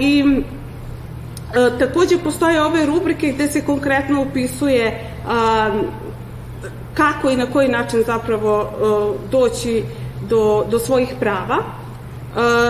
I 0.00 0.24
uh, 0.24 1.78
takođe 1.78 2.18
postoje 2.18 2.62
ove 2.62 2.86
rubrike 2.86 3.32
gde 3.32 3.48
se 3.48 3.64
konkretno 3.64 4.22
upisuje 4.22 5.00
kako 6.94 7.30
i 7.30 7.36
na 7.36 7.46
koji 7.46 7.68
način 7.68 8.02
zapravo 8.06 8.70
doći 9.30 9.82
do, 10.28 10.64
do 10.70 10.78
svojih 10.78 11.08
prava 11.20 11.56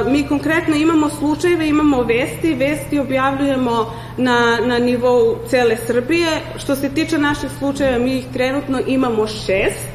mi 0.06 0.28
konkretno 0.28 0.76
imamo 0.76 1.08
slučajeve, 1.08 1.68
imamo 1.68 2.02
vesti, 2.02 2.54
vesti 2.54 2.98
objavljujemo 2.98 3.94
na, 4.16 4.58
na 4.66 4.78
nivou 4.78 5.36
cele 5.46 5.76
Srbije. 5.86 6.40
Što 6.58 6.76
se 6.76 6.88
tiče 6.88 7.18
naših 7.18 7.50
slučajeva, 7.58 7.98
mi 7.98 8.18
ih 8.18 8.24
trenutno 8.32 8.80
imamo 8.86 9.26
šest, 9.26 9.88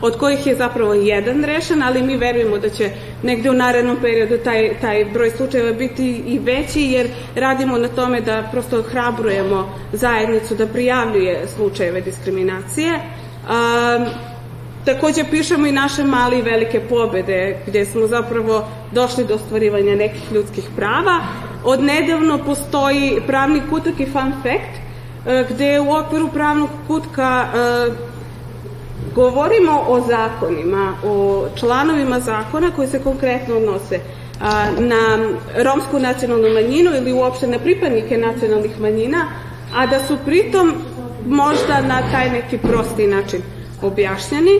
od 0.00 0.16
kojih 0.16 0.46
je 0.46 0.56
zapravo 0.56 0.94
jedan 0.94 1.44
rešen, 1.44 1.82
ali 1.82 2.02
mi 2.02 2.16
verujemo 2.16 2.58
da 2.58 2.68
će 2.68 2.90
negde 3.22 3.50
u 3.50 3.54
narednom 3.54 3.96
periodu 4.02 4.38
taj, 4.44 4.80
taj 4.80 5.04
broj 5.04 5.30
slučajeva 5.30 5.72
biti 5.72 6.22
i 6.26 6.38
veći, 6.38 6.80
jer 6.80 7.08
radimo 7.34 7.78
na 7.78 7.88
tome 7.88 8.20
da 8.20 8.48
prosto 8.52 8.82
hrabrujemo 8.82 9.74
zajednicu 9.92 10.54
da 10.54 10.66
prijavljuje 10.66 11.46
slučajeve 11.56 12.00
diskriminacije. 12.00 12.92
Um, 12.94 14.35
Takođe 14.86 15.24
pišemo 15.30 15.66
i 15.66 15.72
naše 15.72 16.04
male 16.04 16.38
i 16.38 16.42
velike 16.42 16.80
pobede 16.80 17.56
gde 17.66 17.84
smo 17.84 18.06
zapravo 18.06 18.68
došli 18.92 19.24
do 19.24 19.34
ostvarivanja 19.34 19.94
nekih 19.96 20.32
ljudskih 20.32 20.64
prava. 20.76 21.20
Od 21.64 21.82
nedavno 21.82 22.38
postoji 22.38 23.20
pravni 23.26 23.62
kutak 23.70 24.00
i 24.00 24.06
fun 24.06 24.32
fact 24.42 24.74
e, 25.26 25.44
gde 25.50 25.80
u 25.80 25.92
okviru 25.92 26.28
pravnog 26.28 26.68
kutka 26.86 27.46
e, 27.46 27.90
govorimo 29.14 29.84
o 29.88 30.00
zakonima, 30.00 30.94
o 31.04 31.46
članovima 31.56 32.20
zakona 32.20 32.70
koji 32.70 32.88
se 32.88 33.02
konkretno 33.02 33.56
odnose 33.56 34.00
na 34.78 35.18
romsku 35.64 35.98
nacionalnu 35.98 36.48
manjinu 36.48 36.90
ili 36.96 37.12
uopšte 37.12 37.46
na 37.46 37.58
pripadnike 37.58 38.18
nacionalnih 38.18 38.80
manjina, 38.80 39.26
a 39.74 39.86
da 39.86 40.00
su 40.00 40.16
pritom 40.24 40.74
možda 41.26 41.80
na 41.80 42.10
taj 42.12 42.30
neki 42.30 42.58
prosti 42.58 43.06
način 43.06 43.55
objašnjeni. 43.82 44.56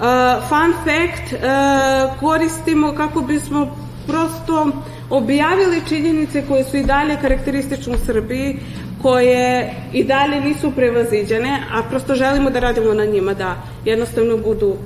Uh, 0.00 0.48
fun 0.48 0.72
fact, 0.84 1.32
uh, 1.32 2.20
koristimo 2.20 2.94
kako 2.94 3.20
bismo 3.20 3.76
prosto 4.06 4.66
objavili 5.10 5.82
činjenice 5.88 6.44
koje 6.48 6.64
su 6.64 6.76
i 6.76 6.84
dalje 6.84 7.16
karakteristične 7.22 7.94
u 7.94 7.98
Srbiji, 8.06 8.58
koje 9.02 9.74
i 9.92 10.04
dalje 10.04 10.40
nisu 10.40 10.70
prevaziđene, 10.70 11.62
a 11.72 11.82
prosto 11.82 12.14
želimo 12.14 12.50
da 12.50 12.60
radimo 12.60 12.94
na 12.94 13.04
njima, 13.04 13.34
da 13.34 13.56
jednostavno 13.84 14.36
budu, 14.36 14.76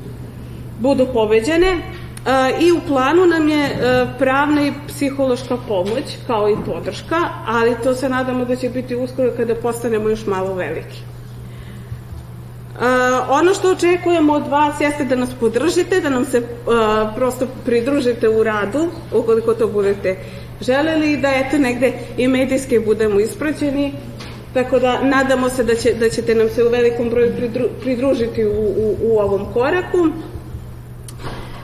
budu 0.81 1.07
pobeđene. 1.13 1.73
Uh, 1.75 2.63
I 2.63 2.73
u 2.73 2.81
planu 2.89 3.27
nam 3.27 3.49
je 3.49 3.65
uh, 3.65 4.09
pravna 4.19 4.67
i 4.67 4.73
psihološka 4.89 5.57
pomoć, 5.69 6.05
kao 6.27 6.51
i 6.51 6.57
podrška, 6.67 7.17
ali 7.47 7.77
to 7.83 7.95
se 7.95 8.09
nadamo 8.09 8.45
da 8.45 8.57
će 8.57 8.69
biti 8.69 8.97
uskoro 8.97 9.33
kada 9.37 9.55
postanemo 9.55 10.09
još 10.09 10.27
malo 10.27 10.55
veliki. 10.55 11.14
Uh, 12.75 12.81
ono 13.29 13.55
što 13.55 13.71
očekujemo 13.71 14.33
od 14.33 14.49
vas 14.49 14.81
jeste 14.81 15.05
da 15.05 15.17
nas 15.17 15.31
podržite, 15.41 16.01
da 16.01 16.09
nam 16.09 16.25
se 16.27 16.39
uh, 16.39 16.45
prosto 17.17 17.47
pridružite 17.65 18.29
u 18.29 18.43
radu, 18.43 18.87
ukoliko 19.13 19.55
to 19.55 19.67
budete 19.69 20.17
želeli, 20.61 21.17
da 21.17 21.29
eto 21.29 21.59
negde 21.59 21.93
i 22.17 22.29
medijski 22.29 22.79
budemo 22.79 23.21
ispraćeni, 23.21 23.93
tako 24.55 24.79
da 24.79 25.03
nadamo 25.03 25.49
se 25.49 25.65
da, 25.65 25.75
će, 25.75 25.95
da 25.95 26.09
ćete 26.09 26.35
nam 26.35 26.49
se 26.49 26.65
u 26.65 26.69
velikom 26.69 27.11
broju 27.11 27.33
pridru, 27.37 27.65
pridružiti 27.81 28.45
u, 28.45 28.61
u, 28.61 28.97
u 29.03 29.19
ovom 29.19 29.53
koraku. 29.53 30.09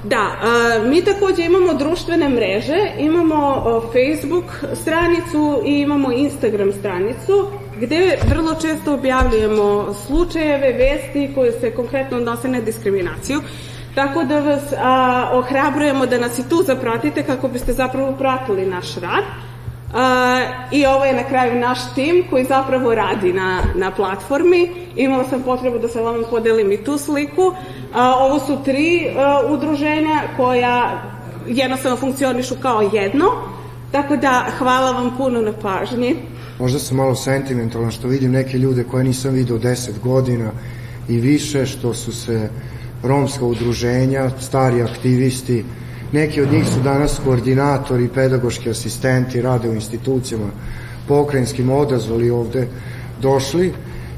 Da, 0.04 0.36
a, 0.42 0.78
mi 0.88 1.04
takođe 1.04 1.44
imamo 1.44 1.74
društvene 1.74 2.28
mreže, 2.28 2.90
imamo 2.98 3.64
Facebook 3.92 4.74
stranicu 4.74 5.62
i 5.66 5.80
imamo 5.80 6.12
Instagram 6.12 6.72
stranicu 6.72 7.46
gde 7.80 8.18
vrlo 8.28 8.54
često 8.54 8.94
objavljujemo 8.94 9.94
slučajeve, 10.06 10.72
vesti 10.72 11.30
koje 11.34 11.52
se 11.52 11.70
konkretno 11.70 12.16
odnose 12.16 12.48
na 12.48 12.60
diskriminaciju. 12.60 13.40
Tako 13.94 14.24
da 14.24 14.40
vas 14.40 14.62
a, 14.78 15.30
ohrabrujemo 15.32 16.06
da 16.06 16.18
nas 16.18 16.38
i 16.38 16.48
tu 16.48 16.62
zapratite 16.66 17.22
kako 17.22 17.48
biste 17.48 17.72
zapravo 17.72 18.12
pratili 18.12 18.66
naš 18.66 18.94
rad. 18.94 19.24
A, 19.94 20.40
I 20.72 20.86
ovo 20.86 21.04
je 21.04 21.12
na 21.12 21.24
kraju 21.24 21.60
naš 21.60 21.78
tim 21.94 22.24
koji 22.30 22.44
zapravo 22.44 22.94
radi 22.94 23.32
na, 23.32 23.62
na 23.74 23.90
platformi. 23.90 24.70
Imala 24.96 25.24
sam 25.24 25.42
potrebu 25.42 25.78
da 25.78 25.88
sa 25.88 26.00
vama 26.00 26.26
podelim 26.30 26.72
i 26.72 26.84
tu 26.84 26.98
sliku. 26.98 27.52
A, 27.94 28.14
ovo 28.14 28.38
su 28.38 28.58
tri 28.64 29.14
a, 29.18 29.40
udruženja 29.48 30.22
koja 30.36 31.02
jednostavno 31.46 31.96
funkcionišu 31.96 32.54
kao 32.62 32.90
jedno. 32.92 33.26
Tako 33.92 34.16
da 34.16 34.44
hvala 34.58 34.90
vam 34.90 35.14
puno 35.16 35.40
na 35.40 35.52
pažnji. 35.62 36.16
Možda 36.60 36.78
sam 36.78 36.96
malo 36.96 37.14
sentimentalan 37.14 37.90
što 37.90 38.08
vidim 38.08 38.32
neke 38.32 38.58
ljude 38.58 38.84
koje 38.84 39.04
nisam 39.04 39.34
vidio 39.34 39.58
10 39.58 39.90
godina 40.02 40.50
i 41.08 41.16
više, 41.16 41.66
što 41.66 41.94
su 41.94 42.12
se 42.12 42.48
romska 43.02 43.44
udruženja, 43.44 44.30
stari 44.40 44.82
aktivisti, 44.82 45.64
neki 46.12 46.42
od 46.42 46.52
njih 46.52 46.66
su 46.66 46.80
danas 46.80 47.20
koordinatori, 47.24 48.08
pedagoški 48.14 48.70
asistenti, 48.70 49.42
rade 49.42 49.68
u 49.68 49.74
institucijama 49.74 50.50
pokrajinskim 51.08 51.70
odazvali 51.70 52.30
ovde 52.30 52.68
došli 53.22 53.72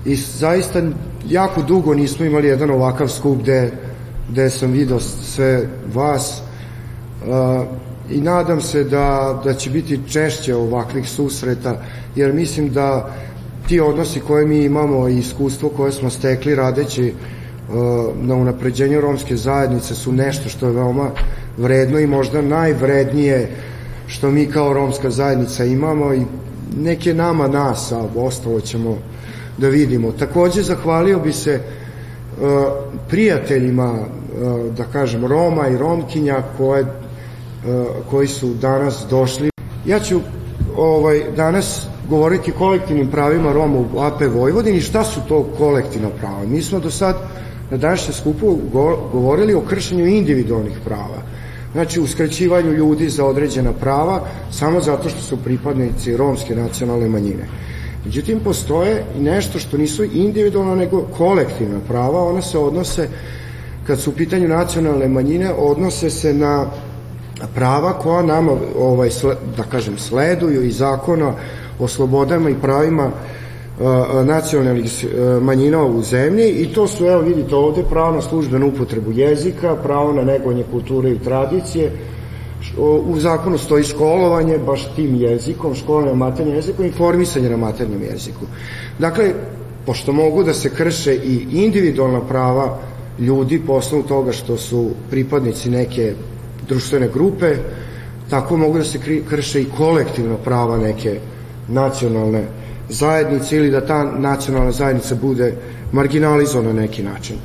i 0.05 0.17
zaista 0.17 0.83
jako 1.29 1.63
dugo 1.63 1.95
nismo 1.95 2.25
imali 2.25 2.49
jedan 2.49 2.71
ovakav 2.71 3.09
skup 3.09 3.39
gde, 3.43 3.71
gde 4.31 4.51
sam 4.51 4.73
vidio 4.73 5.01
sve 5.01 5.69
vas. 5.95 6.43
Uh, 7.27 7.83
i 8.11 8.21
nadam 8.21 8.61
se 8.61 8.85
da, 8.85 9.40
da 9.44 9.54
će 9.54 9.71
biti 9.71 10.00
češće 10.09 10.54
ovakvih 10.54 11.11
susreta 11.11 11.76
jer 12.16 12.32
mislim 12.32 12.73
da 12.73 13.14
ti 13.68 13.80
odnosi 13.80 14.21
koje 14.21 14.47
mi 14.47 14.64
imamo 14.64 15.09
i 15.09 15.18
iskustvo 15.18 15.68
koje 15.68 15.92
smo 15.92 16.11
stekli 16.11 16.54
radeći 16.54 17.12
uh, 17.12 17.75
na 18.21 18.35
unapređenju 18.35 19.00
romske 19.00 19.37
zajednice 19.37 19.94
su 19.94 20.12
nešto 20.12 20.49
što 20.49 20.66
je 20.66 20.73
veoma 20.73 21.11
vredno 21.56 21.99
i 21.99 22.06
možda 22.06 22.42
najvrednije 22.42 23.50
što 24.06 24.30
mi 24.30 24.47
kao 24.47 24.73
romska 24.73 25.11
zajednica 25.11 25.64
imamo 25.64 26.14
i 26.14 26.23
neke 26.76 27.14
nama 27.14 27.49
nas, 27.49 27.92
a 27.92 28.09
ostalo 28.16 28.61
ćemo 28.61 28.99
da 29.59 29.68
vidimo. 29.68 30.12
Takođe, 30.12 30.62
zahvalio 30.62 31.18
bi 31.18 31.32
se 31.32 31.61
uh, 31.61 32.49
prijateljima, 33.09 33.92
uh, 33.92 34.75
da 34.76 34.85
kažem, 34.85 35.26
Roma 35.26 35.68
i 35.68 35.78
Romkinja 35.78 36.42
koje, 36.56 36.87
koji 38.11 38.26
su 38.26 38.54
danas 38.54 39.07
došli. 39.11 39.50
Ja 39.87 40.00
ću 40.00 40.21
ovaj, 40.76 41.23
danas 41.37 41.87
govoriti 42.09 42.52
kolektivnim 42.52 43.11
pravima 43.11 43.52
Roma 43.52 43.78
u 43.78 44.00
AP 44.00 44.21
Vojvodini. 44.35 44.81
Šta 44.81 45.04
su 45.04 45.21
to 45.28 45.47
kolektivna 45.59 46.09
prava? 46.09 46.45
Mi 46.45 46.62
smo 46.62 46.81
do 46.81 46.90
sad 46.90 47.16
na 47.71 47.76
današnjem 47.76 48.14
skupu 48.14 48.59
govorili 49.12 49.54
o 49.54 49.61
kršenju 49.61 50.07
individualnih 50.07 50.78
prava. 50.85 51.23
Znači, 51.73 52.00
uskraćivanju 52.00 52.73
ljudi 52.73 53.09
za 53.09 53.25
određena 53.25 53.73
prava 53.73 54.21
samo 54.50 54.81
zato 54.81 55.09
što 55.09 55.21
su 55.21 55.37
pripadnici 55.37 56.16
romske 56.16 56.57
nacionalne 56.57 57.09
manjine. 57.09 57.47
Međutim, 58.04 58.40
postoje 58.40 59.04
nešto 59.19 59.59
što 59.59 59.78
nisu 59.78 60.04
individualno, 60.04 60.75
nego 60.75 61.02
kolektivna 61.19 61.78
prava. 61.88 62.25
Ona 62.25 62.42
se 62.42 62.59
odnose, 62.59 63.09
kad 63.87 64.00
su 64.00 64.11
u 64.11 64.14
pitanju 64.14 64.49
nacionalne 64.49 65.09
manjine, 65.09 65.52
odnose 65.52 66.11
se 66.11 66.35
na 66.35 66.66
prava 67.55 67.93
koja 67.93 68.23
nama, 68.23 68.53
ovaj, 68.79 69.11
da 69.57 69.63
kažem, 69.63 69.99
sleduju 69.99 70.63
i 70.63 70.71
zakona 70.71 71.35
o 71.79 71.89
slobodama 71.89 72.51
i 72.51 72.61
pravima 72.63 73.11
nacionalnih 74.25 75.07
manjina 75.43 75.85
u 75.85 76.03
zemlji 76.03 76.49
i 76.51 76.73
to 76.73 76.87
su, 76.87 77.07
evo 77.07 77.21
vidite 77.21 77.55
ovde, 77.55 77.83
pravo 77.91 78.15
na 78.15 78.23
službenu 78.23 78.69
upotrebu 78.69 79.13
jezika, 79.13 79.77
pravo 79.77 80.13
na 80.13 80.23
negovanje 80.23 80.65
kulture 80.71 81.11
i 81.11 81.19
tradicije, 81.19 81.93
u 82.79 83.19
zakonu 83.19 83.59
stoji 83.59 83.85
školovanje 83.85 84.59
baš 84.59 84.95
tim 84.97 85.15
jezikom, 85.15 85.75
školovanje 85.75 86.11
na 86.11 86.17
maternjem 86.17 86.57
jeziku, 86.57 86.83
informisanje 86.83 87.51
na 87.51 87.57
maternjem 87.57 88.03
jeziku. 88.03 88.47
Dakle, 88.99 89.33
pošto 89.87 90.13
mogu 90.13 90.45
da 90.45 90.55
se 90.55 90.71
krše 90.71 91.15
i 91.15 91.47
individualna 91.53 92.21
prava 92.21 92.79
ljudi 93.19 93.63
po 93.67 93.81
toga 94.09 94.33
što 94.33 94.57
su 94.57 94.91
pripadnici 95.11 95.71
neke 95.71 96.15
društvene 96.73 97.09
grupe, 97.09 97.57
tako 98.31 98.57
mogu 98.57 98.79
da 98.79 98.85
se 98.85 98.99
krše 99.31 99.62
i 99.62 99.71
kolektivna 99.76 100.37
prava 100.45 100.78
neke 100.78 101.19
nacionalne 101.69 102.45
zajednice 102.89 103.56
ili 103.56 103.71
da 103.71 103.87
ta 103.87 104.04
nacionalna 104.04 104.73
zajednica 104.73 105.15
bude 105.15 105.54
marginalizovana 105.93 106.73
na 106.73 106.80
neki 106.80 107.02
način. 107.02 107.37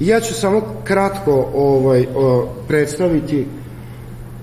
I 0.00 0.06
ja 0.06 0.20
ću 0.20 0.34
samo 0.34 0.62
kratko 0.84 1.48
ovaj, 1.54 2.06
o, 2.16 2.48
predstaviti 2.68 3.46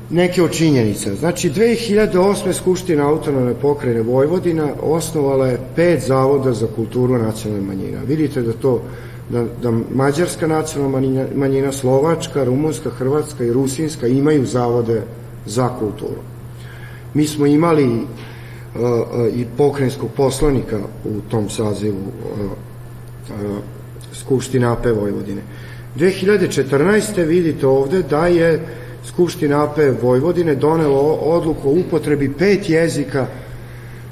neke 0.09 0.43
od 0.43 0.51
činjenica. 0.51 1.15
Znači, 1.15 1.49
2008. 1.49 2.53
Skupština 2.53 3.09
autonomne 3.09 3.53
pokrajine 3.53 4.01
Vojvodina 4.01 4.67
osnovala 4.81 5.47
je 5.47 5.59
pet 5.75 6.03
zavoda 6.07 6.53
za 6.53 6.67
kulturu 6.75 7.17
nacionalne 7.17 7.65
manjina. 7.65 7.99
Vidite 8.07 8.41
da 8.41 8.53
to 8.53 8.81
da, 9.29 9.45
da 9.61 9.71
mađarska 9.95 10.47
nacionalna 10.47 10.99
manjina, 10.99 11.25
manjina, 11.35 11.71
slovačka, 11.71 12.43
rumunska, 12.43 12.89
hrvatska 12.89 13.43
i 13.43 13.53
rusinska 13.53 14.07
imaju 14.07 14.45
zavode 14.45 15.01
za 15.45 15.69
kulturu. 15.79 16.21
Mi 17.13 17.27
smo 17.27 17.45
imali 17.45 18.05
i 19.33 19.45
pokrajinskog 19.57 20.09
poslanika 20.17 20.79
u 21.05 21.21
tom 21.29 21.49
sazivu 21.49 22.11
Skupština 24.13 24.73
AP 24.73 24.85
Vojvodine. 24.85 25.41
2014. 25.95 27.25
vidite 27.25 27.67
ovde 27.67 28.03
da 28.03 28.27
je 28.27 28.67
Skupština 29.05 29.63
AP 29.63 29.77
Vojvodine 30.01 30.55
donelo 30.55 30.99
odluku 31.13 31.69
o 31.69 31.73
upotrebi 31.73 32.33
pet 32.33 32.69
jezika 32.69 33.27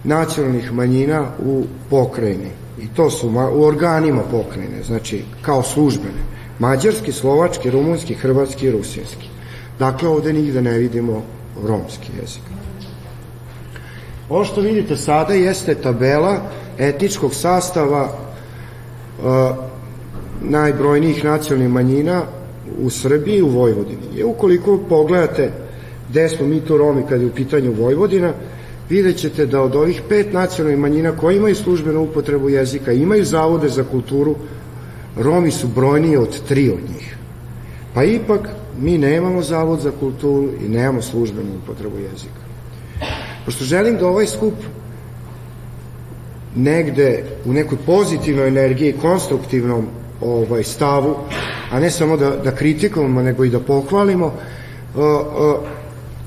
nacionalnih 0.03 0.73
manjina 0.73 1.27
u 1.45 1.63
pokrajini. 1.89 2.64
I 2.81 2.87
to 2.95 3.09
su 3.09 3.29
u 3.53 3.63
organima 3.63 4.21
pokrajine, 4.31 4.83
znači 4.83 5.23
kao 5.41 5.63
službene. 5.63 6.35
Mađarski, 6.59 7.11
slovački, 7.11 7.69
rumunski, 7.69 8.13
hrvatski 8.13 8.67
i 8.67 8.71
rusinski. 8.71 9.27
Dakle, 9.79 10.09
ovde 10.09 10.33
nigde 10.33 10.61
ne 10.61 10.77
vidimo 10.77 11.23
romski 11.67 12.11
jezik. 12.21 12.41
Ovo 14.29 14.45
što 14.45 14.61
vidite 14.61 14.97
sada 14.97 15.33
jeste 15.33 15.75
tabela 15.75 16.41
etničkog 16.77 17.33
sastava 17.33 18.03
uh, 18.03 19.55
najbrojnijih 20.41 21.25
nacionalnih 21.25 21.73
manjina 21.73 22.21
u 22.81 22.89
Srbiji 22.89 23.37
i 23.37 23.41
u 23.41 23.49
Vojvodini. 23.49 24.17
I 24.17 24.23
ukoliko 24.23 24.79
pogledate 24.89 25.51
gde 26.09 26.29
smo 26.29 26.47
mi 26.47 26.59
to 26.59 26.77
Romi 26.77 27.03
kada 27.09 27.23
je 27.23 27.29
u 27.29 27.35
pitanju 27.35 27.73
Vojvodina, 27.73 28.33
vidjet 28.89 29.17
ćete 29.17 29.45
da 29.45 29.61
od 29.61 29.75
ovih 29.75 30.01
pet 30.09 30.33
nacionalnih 30.33 30.79
manjina 30.79 31.17
koji 31.17 31.37
imaju 31.37 31.55
službenu 31.55 32.01
upotrebu 32.03 32.49
jezika, 32.49 32.91
imaju 32.91 33.25
zavode 33.25 33.69
za 33.69 33.83
kulturu, 33.83 34.35
Romi 35.17 35.51
su 35.51 35.67
brojniji 35.67 36.17
od 36.17 36.39
tri 36.47 36.69
od 36.69 36.79
njih. 36.93 37.15
Pa 37.93 38.03
ipak 38.03 38.49
mi 38.79 38.97
nemamo 38.97 39.41
zavod 39.41 39.79
za 39.79 39.91
kulturu 39.99 40.49
i 40.65 40.69
nemamo 40.69 41.01
službenu 41.01 41.49
upotrebu 41.63 41.97
jezika. 41.97 42.45
Pošto 43.45 43.63
želim 43.63 43.97
da 43.97 44.07
ovaj 44.07 44.25
skup 44.25 44.53
negde 46.55 47.23
u 47.45 47.53
nekoj 47.53 47.77
pozitivnoj 47.85 48.47
energiji, 48.47 48.93
konstruktivnom 49.01 49.87
ovaj 50.21 50.63
stavu, 50.63 51.15
a 51.71 51.79
ne 51.79 51.91
samo 51.91 52.17
da, 52.17 52.29
da 52.29 52.55
kritikujemo, 52.55 53.21
nego 53.21 53.45
i 53.45 53.49
da 53.49 53.59
pohvalimo, 53.59 54.25
uh, 54.25 54.33
uh, 54.95 55.55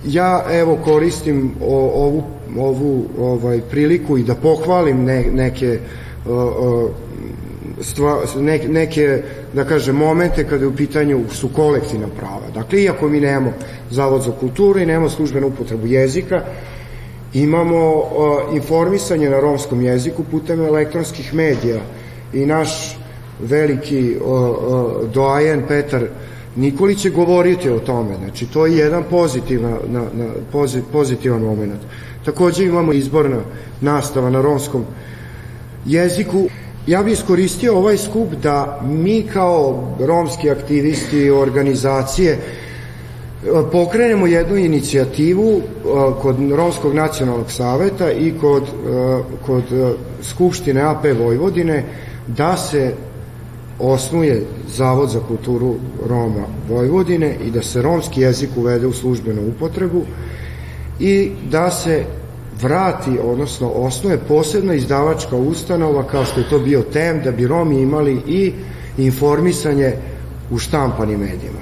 ja 0.04 0.44
evo 0.50 0.78
koristim 0.84 1.54
o, 1.60 1.76
ovu, 1.94 2.22
ovu 2.58 3.04
ovaj, 3.18 3.60
priliku 3.60 4.18
i 4.18 4.22
da 4.22 4.34
pohvalim 4.34 5.04
ne, 5.04 5.24
neke 5.32 5.78
uh, 6.26 6.90
stva, 7.80 8.20
ne, 8.36 8.58
neke, 8.58 9.22
da 9.52 9.64
kažem, 9.64 9.96
momente 9.96 10.44
kada 10.44 10.64
je 10.64 10.68
u 10.68 10.76
pitanju 10.76 11.24
su 11.32 11.48
kolektivna 11.48 12.06
prava. 12.18 12.50
Dakle, 12.54 12.82
iako 12.82 13.08
mi 13.08 13.20
nemamo 13.20 13.52
zavod 13.90 14.22
za 14.22 14.32
kulturu 14.32 14.78
i 14.78 14.86
nemamo 14.86 15.08
službenu 15.08 15.46
upotrebu 15.46 15.86
jezika, 15.86 16.42
Imamo 17.34 17.94
uh, 17.94 18.54
informisanje 18.54 19.30
na 19.30 19.40
romskom 19.40 19.82
jeziku 19.82 20.24
putem 20.24 20.60
elektronskih 20.60 21.34
medija 21.34 21.80
i 22.32 22.46
naš 22.46 22.96
veliki 23.40 24.16
uh, 24.20 24.32
uh, 24.32 25.10
doajen 25.12 25.62
Petar 25.68 26.02
Nikolić 26.58 27.00
će 27.00 27.10
govoriti 27.10 27.70
o 27.70 27.78
tome. 27.78 28.16
Znači, 28.16 28.46
to 28.46 28.66
je 28.66 28.76
jedan 28.76 29.04
pozitivan, 29.10 29.78
na, 29.86 30.00
na, 30.00 30.26
pozit, 30.52 30.84
pozitivan 30.92 31.42
moment. 31.42 31.80
Takođe 32.24 32.64
imamo 32.64 32.92
izborna 32.92 33.40
nastava 33.80 34.30
na 34.30 34.42
romskom 34.42 34.84
jeziku. 35.86 36.48
Ja 36.86 37.02
bih 37.02 37.12
iskoristio 37.12 37.76
ovaj 37.76 37.96
skup 37.96 38.28
da 38.42 38.80
mi 38.84 39.22
kao 39.32 39.88
romski 40.00 40.50
aktivisti, 40.50 41.30
organizacije, 41.30 42.38
pokrenemo 43.72 44.26
jednu 44.26 44.56
inicijativu 44.56 45.56
uh, 45.56 45.62
kod 46.22 46.36
Romskog 46.50 46.94
nacionalnog 46.94 47.52
saveta 47.52 48.12
i 48.12 48.32
kod, 48.40 48.62
uh, 48.62 49.24
kod 49.46 49.64
Skupštine 50.22 50.82
AP 50.82 51.04
Vojvodine 51.18 51.84
da 52.26 52.56
se 52.56 52.94
osnuje 53.78 54.46
Zavod 54.76 55.10
za 55.10 55.20
kulturu 55.20 55.74
Roma 56.08 56.46
Vojvodine 56.68 57.36
i 57.46 57.50
da 57.50 57.62
se 57.62 57.82
romski 57.82 58.20
jezik 58.20 58.50
uvede 58.56 58.86
u 58.86 58.92
službenu 58.92 59.42
upotrebu 59.48 60.02
i 61.00 61.30
da 61.50 61.70
se 61.70 62.04
vrati, 62.62 63.18
odnosno 63.24 63.68
osnuje 63.68 64.18
posebna 64.28 64.74
izdavačka 64.74 65.36
ustanova 65.36 66.02
kao 66.02 66.24
što 66.24 66.40
je 66.40 66.48
to 66.48 66.58
bio 66.58 66.82
TEM, 66.82 67.20
da 67.24 67.30
bi 67.30 67.46
Romi 67.46 67.80
imali 67.80 68.22
i 68.26 68.52
informisanje 68.98 69.92
u 70.50 70.58
štampanim 70.58 71.20
medijima. 71.20 71.60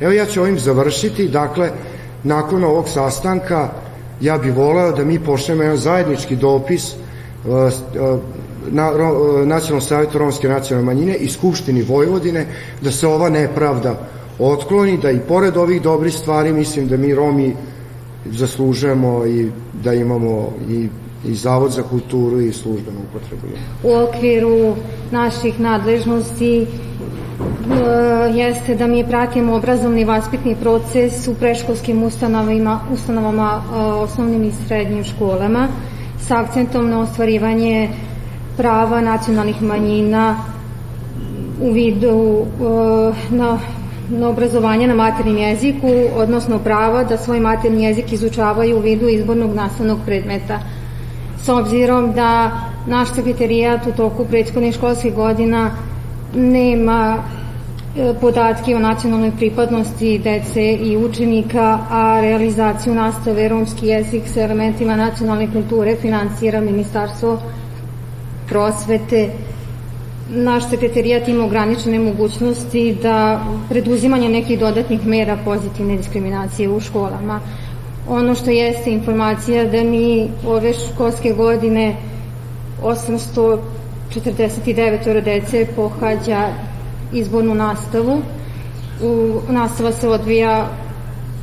Evo 0.00 0.12
ja 0.12 0.26
ću 0.26 0.40
ovim 0.40 0.58
završiti, 0.58 1.28
dakle, 1.28 1.70
nakon 2.24 2.64
ovog 2.64 2.88
sastanka 2.88 3.68
ja 4.20 4.38
bih 4.38 4.56
voleo 4.56 4.92
da 4.92 5.04
mi 5.04 5.18
pošljemo 5.18 5.62
jedan 5.62 5.76
zajednički 5.76 6.36
dopis 6.36 6.92
uh, 6.92 7.52
uh, 7.54 8.20
na, 8.70 8.90
ro, 8.90 9.44
Nacionalnom 9.46 9.80
savjetu 9.80 10.18
Romske 10.18 10.48
nacionalne 10.48 10.86
manjine 10.86 11.16
i 11.16 11.28
Skupštini 11.28 11.82
Vojvodine 11.82 12.46
da 12.80 12.90
se 12.90 13.06
ova 13.06 13.30
nepravda 13.30 14.08
otkloni, 14.38 14.98
da 14.98 15.10
i 15.10 15.20
pored 15.28 15.56
ovih 15.56 15.82
dobrih 15.82 16.14
stvari 16.14 16.52
mislim 16.52 16.88
da 16.88 16.96
mi 16.96 17.14
Romi 17.14 17.56
zaslužujemo 18.26 19.26
i 19.26 19.50
da 19.82 19.94
imamo 19.94 20.52
i 20.68 20.88
i 21.28 21.34
Zavod 21.34 21.70
za 21.70 21.82
kulturu 21.82 22.40
i 22.40 22.52
službenu 22.52 22.98
upotrebu. 23.10 23.42
U 23.82 24.08
okviru 24.08 24.74
naših 25.10 25.60
nadležnosti 25.60 26.60
e, 26.60 26.66
jeste 28.34 28.74
da 28.74 28.86
mi 28.86 29.04
pratimo 29.04 29.54
obrazovni 29.54 30.04
vaspitni 30.04 30.56
proces 30.60 31.28
u 31.28 31.34
preškolskim 31.34 32.02
ustanovama, 32.02 32.80
ustanovama 32.92 33.62
e, 33.62 33.76
osnovnim 33.76 34.44
i 34.44 34.52
srednjim 34.66 35.04
školama 35.04 35.68
sa 36.20 36.40
akcentom 36.40 36.90
na 36.90 37.00
ostvarivanje 37.00 37.88
prava 38.56 39.00
nacionalnih 39.00 39.62
manjina 39.62 40.36
u 41.60 41.72
vidu 41.72 42.46
e, 42.60 43.34
na 43.34 43.58
na 44.18 44.28
obrazovanje 44.28 44.86
na 44.86 44.94
maternjem 44.94 45.38
jeziku, 45.38 45.92
odnosno 46.16 46.58
prava 46.58 47.04
da 47.04 47.16
svoj 47.16 47.40
materni 47.40 47.84
jezik 47.84 48.12
izučavaju 48.12 48.76
u 48.76 48.80
vidu 48.80 49.08
izbornog 49.08 49.54
nastavnog 49.54 49.98
predmeta. 50.06 50.58
S 51.42 51.48
obzirom 51.48 52.12
da 52.12 52.50
naš 52.86 53.14
sekretarijat 53.14 53.86
u 53.86 53.92
toku 53.92 54.24
prethodnih 54.24 54.74
školskih 54.74 55.14
godina 55.14 55.70
nema 56.34 57.18
e, 57.96 58.14
podatke 58.20 58.76
o 58.76 58.78
nacionalnoj 58.78 59.32
pripadnosti 59.36 60.18
dece 60.18 60.72
i 60.72 60.96
učenika, 60.96 61.78
a 61.90 62.20
realizaciju 62.20 62.94
nastave 62.94 63.48
romski 63.48 63.86
jezik 63.86 64.22
sa 64.34 64.40
elementima 64.40 64.96
nacionalne 64.96 65.48
kulture 65.52 65.96
finansira 65.96 66.60
Ministarstvo 66.60 67.38
prosvete. 68.52 69.30
Naš 70.30 70.70
sekretarijat 70.70 71.28
ima 71.28 71.44
ograničene 71.44 71.98
mogućnosti 71.98 72.96
da 73.02 73.44
preduzimanje 73.68 74.28
nekih 74.28 74.58
dodatnih 74.58 75.06
mera 75.06 75.38
pozitivne 75.44 75.96
diskriminacije 75.96 76.68
u 76.68 76.80
školama. 76.80 77.40
Ono 78.08 78.34
što 78.34 78.50
jeste 78.50 78.90
informacija 78.90 79.64
da 79.64 79.82
mi 79.82 80.28
ove 80.46 80.72
školske 80.72 81.32
godine 81.32 81.96
849 82.82 85.24
dece 85.24 85.66
pohađa 85.76 86.48
izbornu 87.12 87.54
nastavu. 87.54 88.22
U, 89.02 89.40
nastava 89.48 89.92
se 89.92 90.08
odvija 90.08 90.68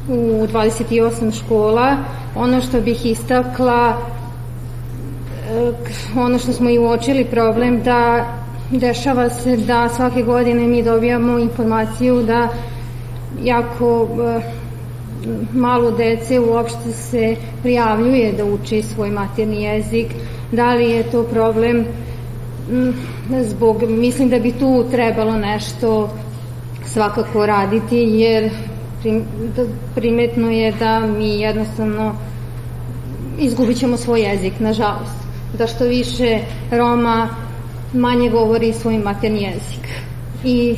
u 0.10 0.48
28 0.54 1.40
škola. 1.40 1.98
Ono 2.36 2.62
što 2.62 2.82
bih 2.82 3.06
istakla, 3.06 3.98
ono 6.18 6.40
što 6.40 6.54
smo 6.54 6.70
i 6.70 6.80
uočili 6.80 7.26
problem 7.26 7.82
da 7.84 8.26
dešava 8.72 9.30
se 9.30 9.58
da 9.58 9.90
svake 9.90 10.22
godine 10.24 10.68
mi 10.68 10.84
dobijamo 10.84 11.40
informaciju 11.40 12.24
da 12.24 12.50
jako 13.44 14.08
eh, 14.38 14.42
malo 15.54 15.92
dece 15.92 16.40
uopšte 16.40 16.92
se 16.92 17.36
prijavljuje 17.62 18.32
da 18.32 18.46
uči 18.46 18.82
svoj 18.82 19.10
materni 19.10 19.64
jezik. 19.64 20.08
Da 20.52 20.74
li 20.74 20.90
je 20.90 21.04
to 21.04 21.24
problem? 21.24 21.86
Mm, 22.72 22.90
zbog, 23.44 23.84
mislim 23.90 24.30
da 24.30 24.40
bi 24.40 24.52
tu 24.52 24.86
trebalo 24.92 25.38
nešto 25.38 26.10
svakako 26.86 27.46
raditi, 27.46 27.98
jer 27.98 28.50
da, 29.56 29.66
primetno 29.96 30.52
je 30.52 30.72
da 30.72 31.00
mi 31.00 31.40
jednostavno 31.40 32.16
izgubit 33.40 33.78
ćemo 33.78 33.98
svoj 33.98 34.22
jezik, 34.22 34.54
nažalost. 34.60 35.19
Da 35.58 35.68
što 35.68 35.86
više 35.86 36.40
Roma 36.72 37.30
manje 37.94 38.30
govori 38.30 38.74
svoj 38.74 38.98
materni 38.98 39.42
jezik. 39.42 39.88
I 40.44 40.76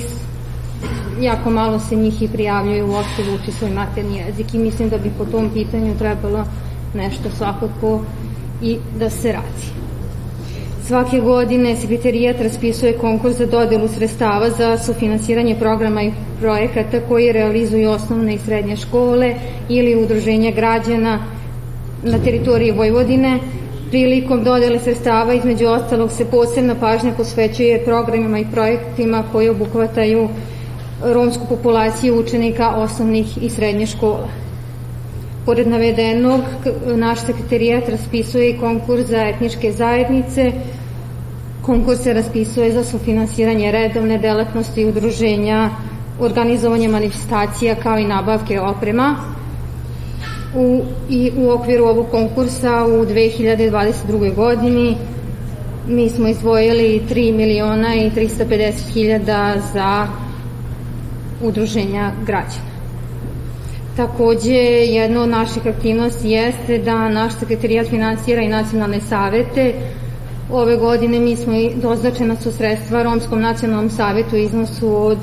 jako 1.22 1.50
malo 1.50 1.80
se 1.80 1.96
njih 1.96 2.22
i 2.22 2.28
prijavljaju 2.28 2.88
uopšte 2.88 3.24
da 3.24 3.32
uči 3.32 3.52
svoj 3.52 3.70
materni 3.72 4.18
jezik 4.18 4.54
i 4.54 4.58
mislim 4.58 4.90
da 4.90 4.98
bi 4.98 5.12
po 5.18 5.26
tom 5.26 5.50
pitanju 5.54 5.98
trebalo 5.98 6.46
nešto 6.94 7.30
svakako 7.38 8.02
i 8.62 8.78
da 9.00 9.10
se 9.10 9.32
radi. 9.32 9.82
Svake 10.88 11.20
godine 11.20 11.76
sekretarijat 11.76 12.42
raspisuje 12.42 12.98
konkurs 12.98 13.38
za 13.38 13.46
dodelu 13.46 13.88
sredstava 13.88 14.50
za 14.50 14.78
sufinansiranje 14.78 15.56
programa 15.60 16.04
i 16.04 16.12
projekata 16.40 17.00
koji 17.10 17.32
realizuju 17.32 17.90
osnovne 17.90 18.34
i 18.34 18.38
srednje 18.38 18.76
škole 18.76 19.36
ili 19.70 20.04
udruženja 20.04 20.52
građana 20.52 21.20
na 22.04 22.20
teritoriji 22.20 22.72
Vojvodine. 22.72 23.40
Prilikom 23.92 24.44
dodele 24.44 24.80
sredstava 24.80 25.34
između 25.34 25.66
ostalog 25.68 26.12
se 26.12 26.26
posebna 26.26 26.76
pažnja 26.76 27.12
posvećuje 27.18 27.86
programima 27.86 28.40
i 28.40 28.46
projektima 28.52 29.24
koji 29.32 29.50
obuhvataju 29.50 30.30
romsku 31.04 31.46
populaciju 31.50 32.20
učenika 32.20 32.70
osnovnih 32.70 33.44
i 33.44 33.50
srednjih 33.50 33.90
škola. 33.90 34.30
Pored 35.46 35.68
navedenog, 35.68 36.42
naš 36.96 37.26
sekretarijat 37.26 37.90
raspisuje 37.90 38.50
i 38.50 38.58
konkurs 38.58 39.06
za 39.08 39.28
etničke 39.28 39.72
zajednice, 39.72 40.52
konkurs 41.62 42.04
se 42.04 42.14
raspisuje 42.14 42.72
za 42.72 42.84
sufinansiranje 42.84 43.72
redovne 43.72 44.18
delatnosti 44.18 44.86
udruženja, 44.86 45.70
organizovanje 46.20 46.88
manifestacija 46.88 47.76
kao 47.76 47.98
i 47.98 48.08
nabavke 48.08 48.62
oprema. 48.62 49.16
U, 50.56 50.82
I 51.10 51.32
u 51.38 51.50
okviru 51.50 51.86
ovog 51.86 52.08
konkursa 52.12 52.86
u 52.86 53.06
2022. 53.06 54.36
godini 54.36 54.98
mi 55.88 56.10
smo 56.10 56.28
izdvojili 56.28 57.02
3 57.10 57.36
miliona 57.36 57.96
i 57.96 58.12
350 58.12 58.94
hiljada 58.94 59.56
za 59.74 60.08
udruženja 61.44 62.12
građana. 62.26 62.72
Takođe, 63.98 64.54
jedna 64.54 65.22
od 65.22 65.30
naših 65.30 65.68
aktivnosti 65.68 66.30
jeste 66.30 66.78
da 66.78 67.10
naš 67.10 67.34
sekretarijat 67.40 67.88
finansira 67.88 68.42
i 68.42 68.48
nacionalne 68.48 69.02
savete. 69.02 69.74
Ove 70.52 70.78
godine 70.78 71.20
mi 71.20 71.36
smo 71.36 71.54
doznačena 71.76 72.36
su 72.36 72.52
sredstva 72.52 73.04
Romskom 73.04 73.42
nacionalnom 73.42 73.90
savetu 73.90 74.36
u 74.36 74.40
iznosu 74.40 75.06
od 75.06 75.18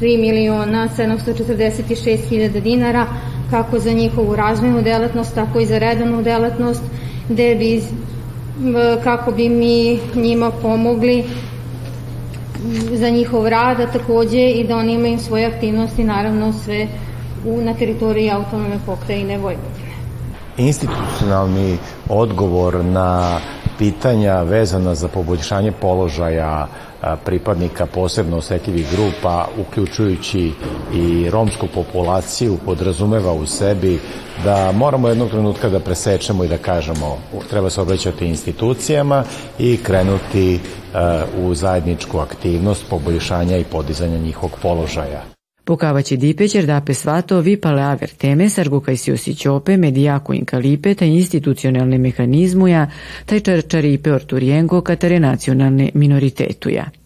3 0.00 0.20
miliona 0.20 0.88
746 0.96 2.28
hiljada 2.28 2.60
dinara, 2.60 3.06
kako 3.50 3.78
za 3.78 3.90
njihovu 3.92 4.36
razvojnu 4.36 4.82
delatnost, 4.82 5.34
tako 5.34 5.60
i 5.60 5.66
za 5.66 5.78
redovnu 5.78 6.22
delatnost, 6.22 6.82
gde 7.28 7.54
bi 7.54 7.82
kako 9.04 9.32
bi 9.32 9.48
mi 9.48 9.98
njima 10.14 10.50
pomogli 10.50 11.24
za 12.92 13.10
njihov 13.10 13.48
rad, 13.48 13.80
a 13.80 13.86
takođe 13.86 14.50
i 14.50 14.66
da 14.68 14.76
oni 14.76 14.92
imaju 14.92 15.18
svoje 15.18 15.46
aktivnosti, 15.46 16.04
naravno 16.04 16.52
sve 16.52 16.88
u, 17.46 17.60
na 17.60 17.74
teritoriji 17.74 18.30
autonome 18.30 18.78
pokrajine 18.86 19.38
Vojvodine. 19.38 19.94
Institucionalni 20.56 21.78
odgovor 22.08 22.84
na 22.84 23.38
pitanja 23.78 24.42
vezana 24.42 24.94
za 24.94 25.08
poboljšanje 25.08 25.72
položaja 25.72 26.68
pripadnika 27.24 27.86
posebno 27.86 28.36
osetljivih 28.36 28.86
grupa, 28.92 29.46
uključujući 29.60 30.52
i 30.94 31.30
romsku 31.30 31.66
populaciju, 31.74 32.58
podrazumeva 32.64 33.32
u 33.32 33.46
sebi 33.46 34.00
da 34.44 34.72
moramo 34.72 35.08
jednog 35.08 35.30
trenutka 35.30 35.68
da 35.68 35.80
presečemo 35.80 36.44
i 36.44 36.48
da 36.48 36.58
kažemo 36.58 37.18
treba 37.50 37.70
se 37.70 37.80
obraćati 37.80 38.26
institucijama 38.26 39.24
i 39.58 39.76
krenuti 39.82 40.60
u 41.38 41.54
zajedničku 41.54 42.18
aktivnost 42.18 42.84
poboljšanja 42.90 43.56
i 43.56 43.64
podizanja 43.64 44.18
njihovog 44.18 44.58
položaja. 44.62 45.33
Pokavaći 45.64 46.16
dipećer 46.16 46.66
dape 46.66 46.94
svato 46.94 47.40
vipale 47.40 47.82
aver 47.82 48.10
teme 48.10 48.48
sarguka 48.48 48.96
si 48.96 49.12
osjećope 49.12 49.76
medijako 49.76 50.34
inkalipe 50.34 50.94
ta 50.94 51.04
institucionalne 51.04 51.98
mehanizmuja 51.98 52.90
taj 53.26 53.40
čarčaripe 53.40 54.12
orturijengo 54.12 54.80
katare 54.80 55.20
nacionalne 55.20 55.90
minoritetuja. 55.94 57.03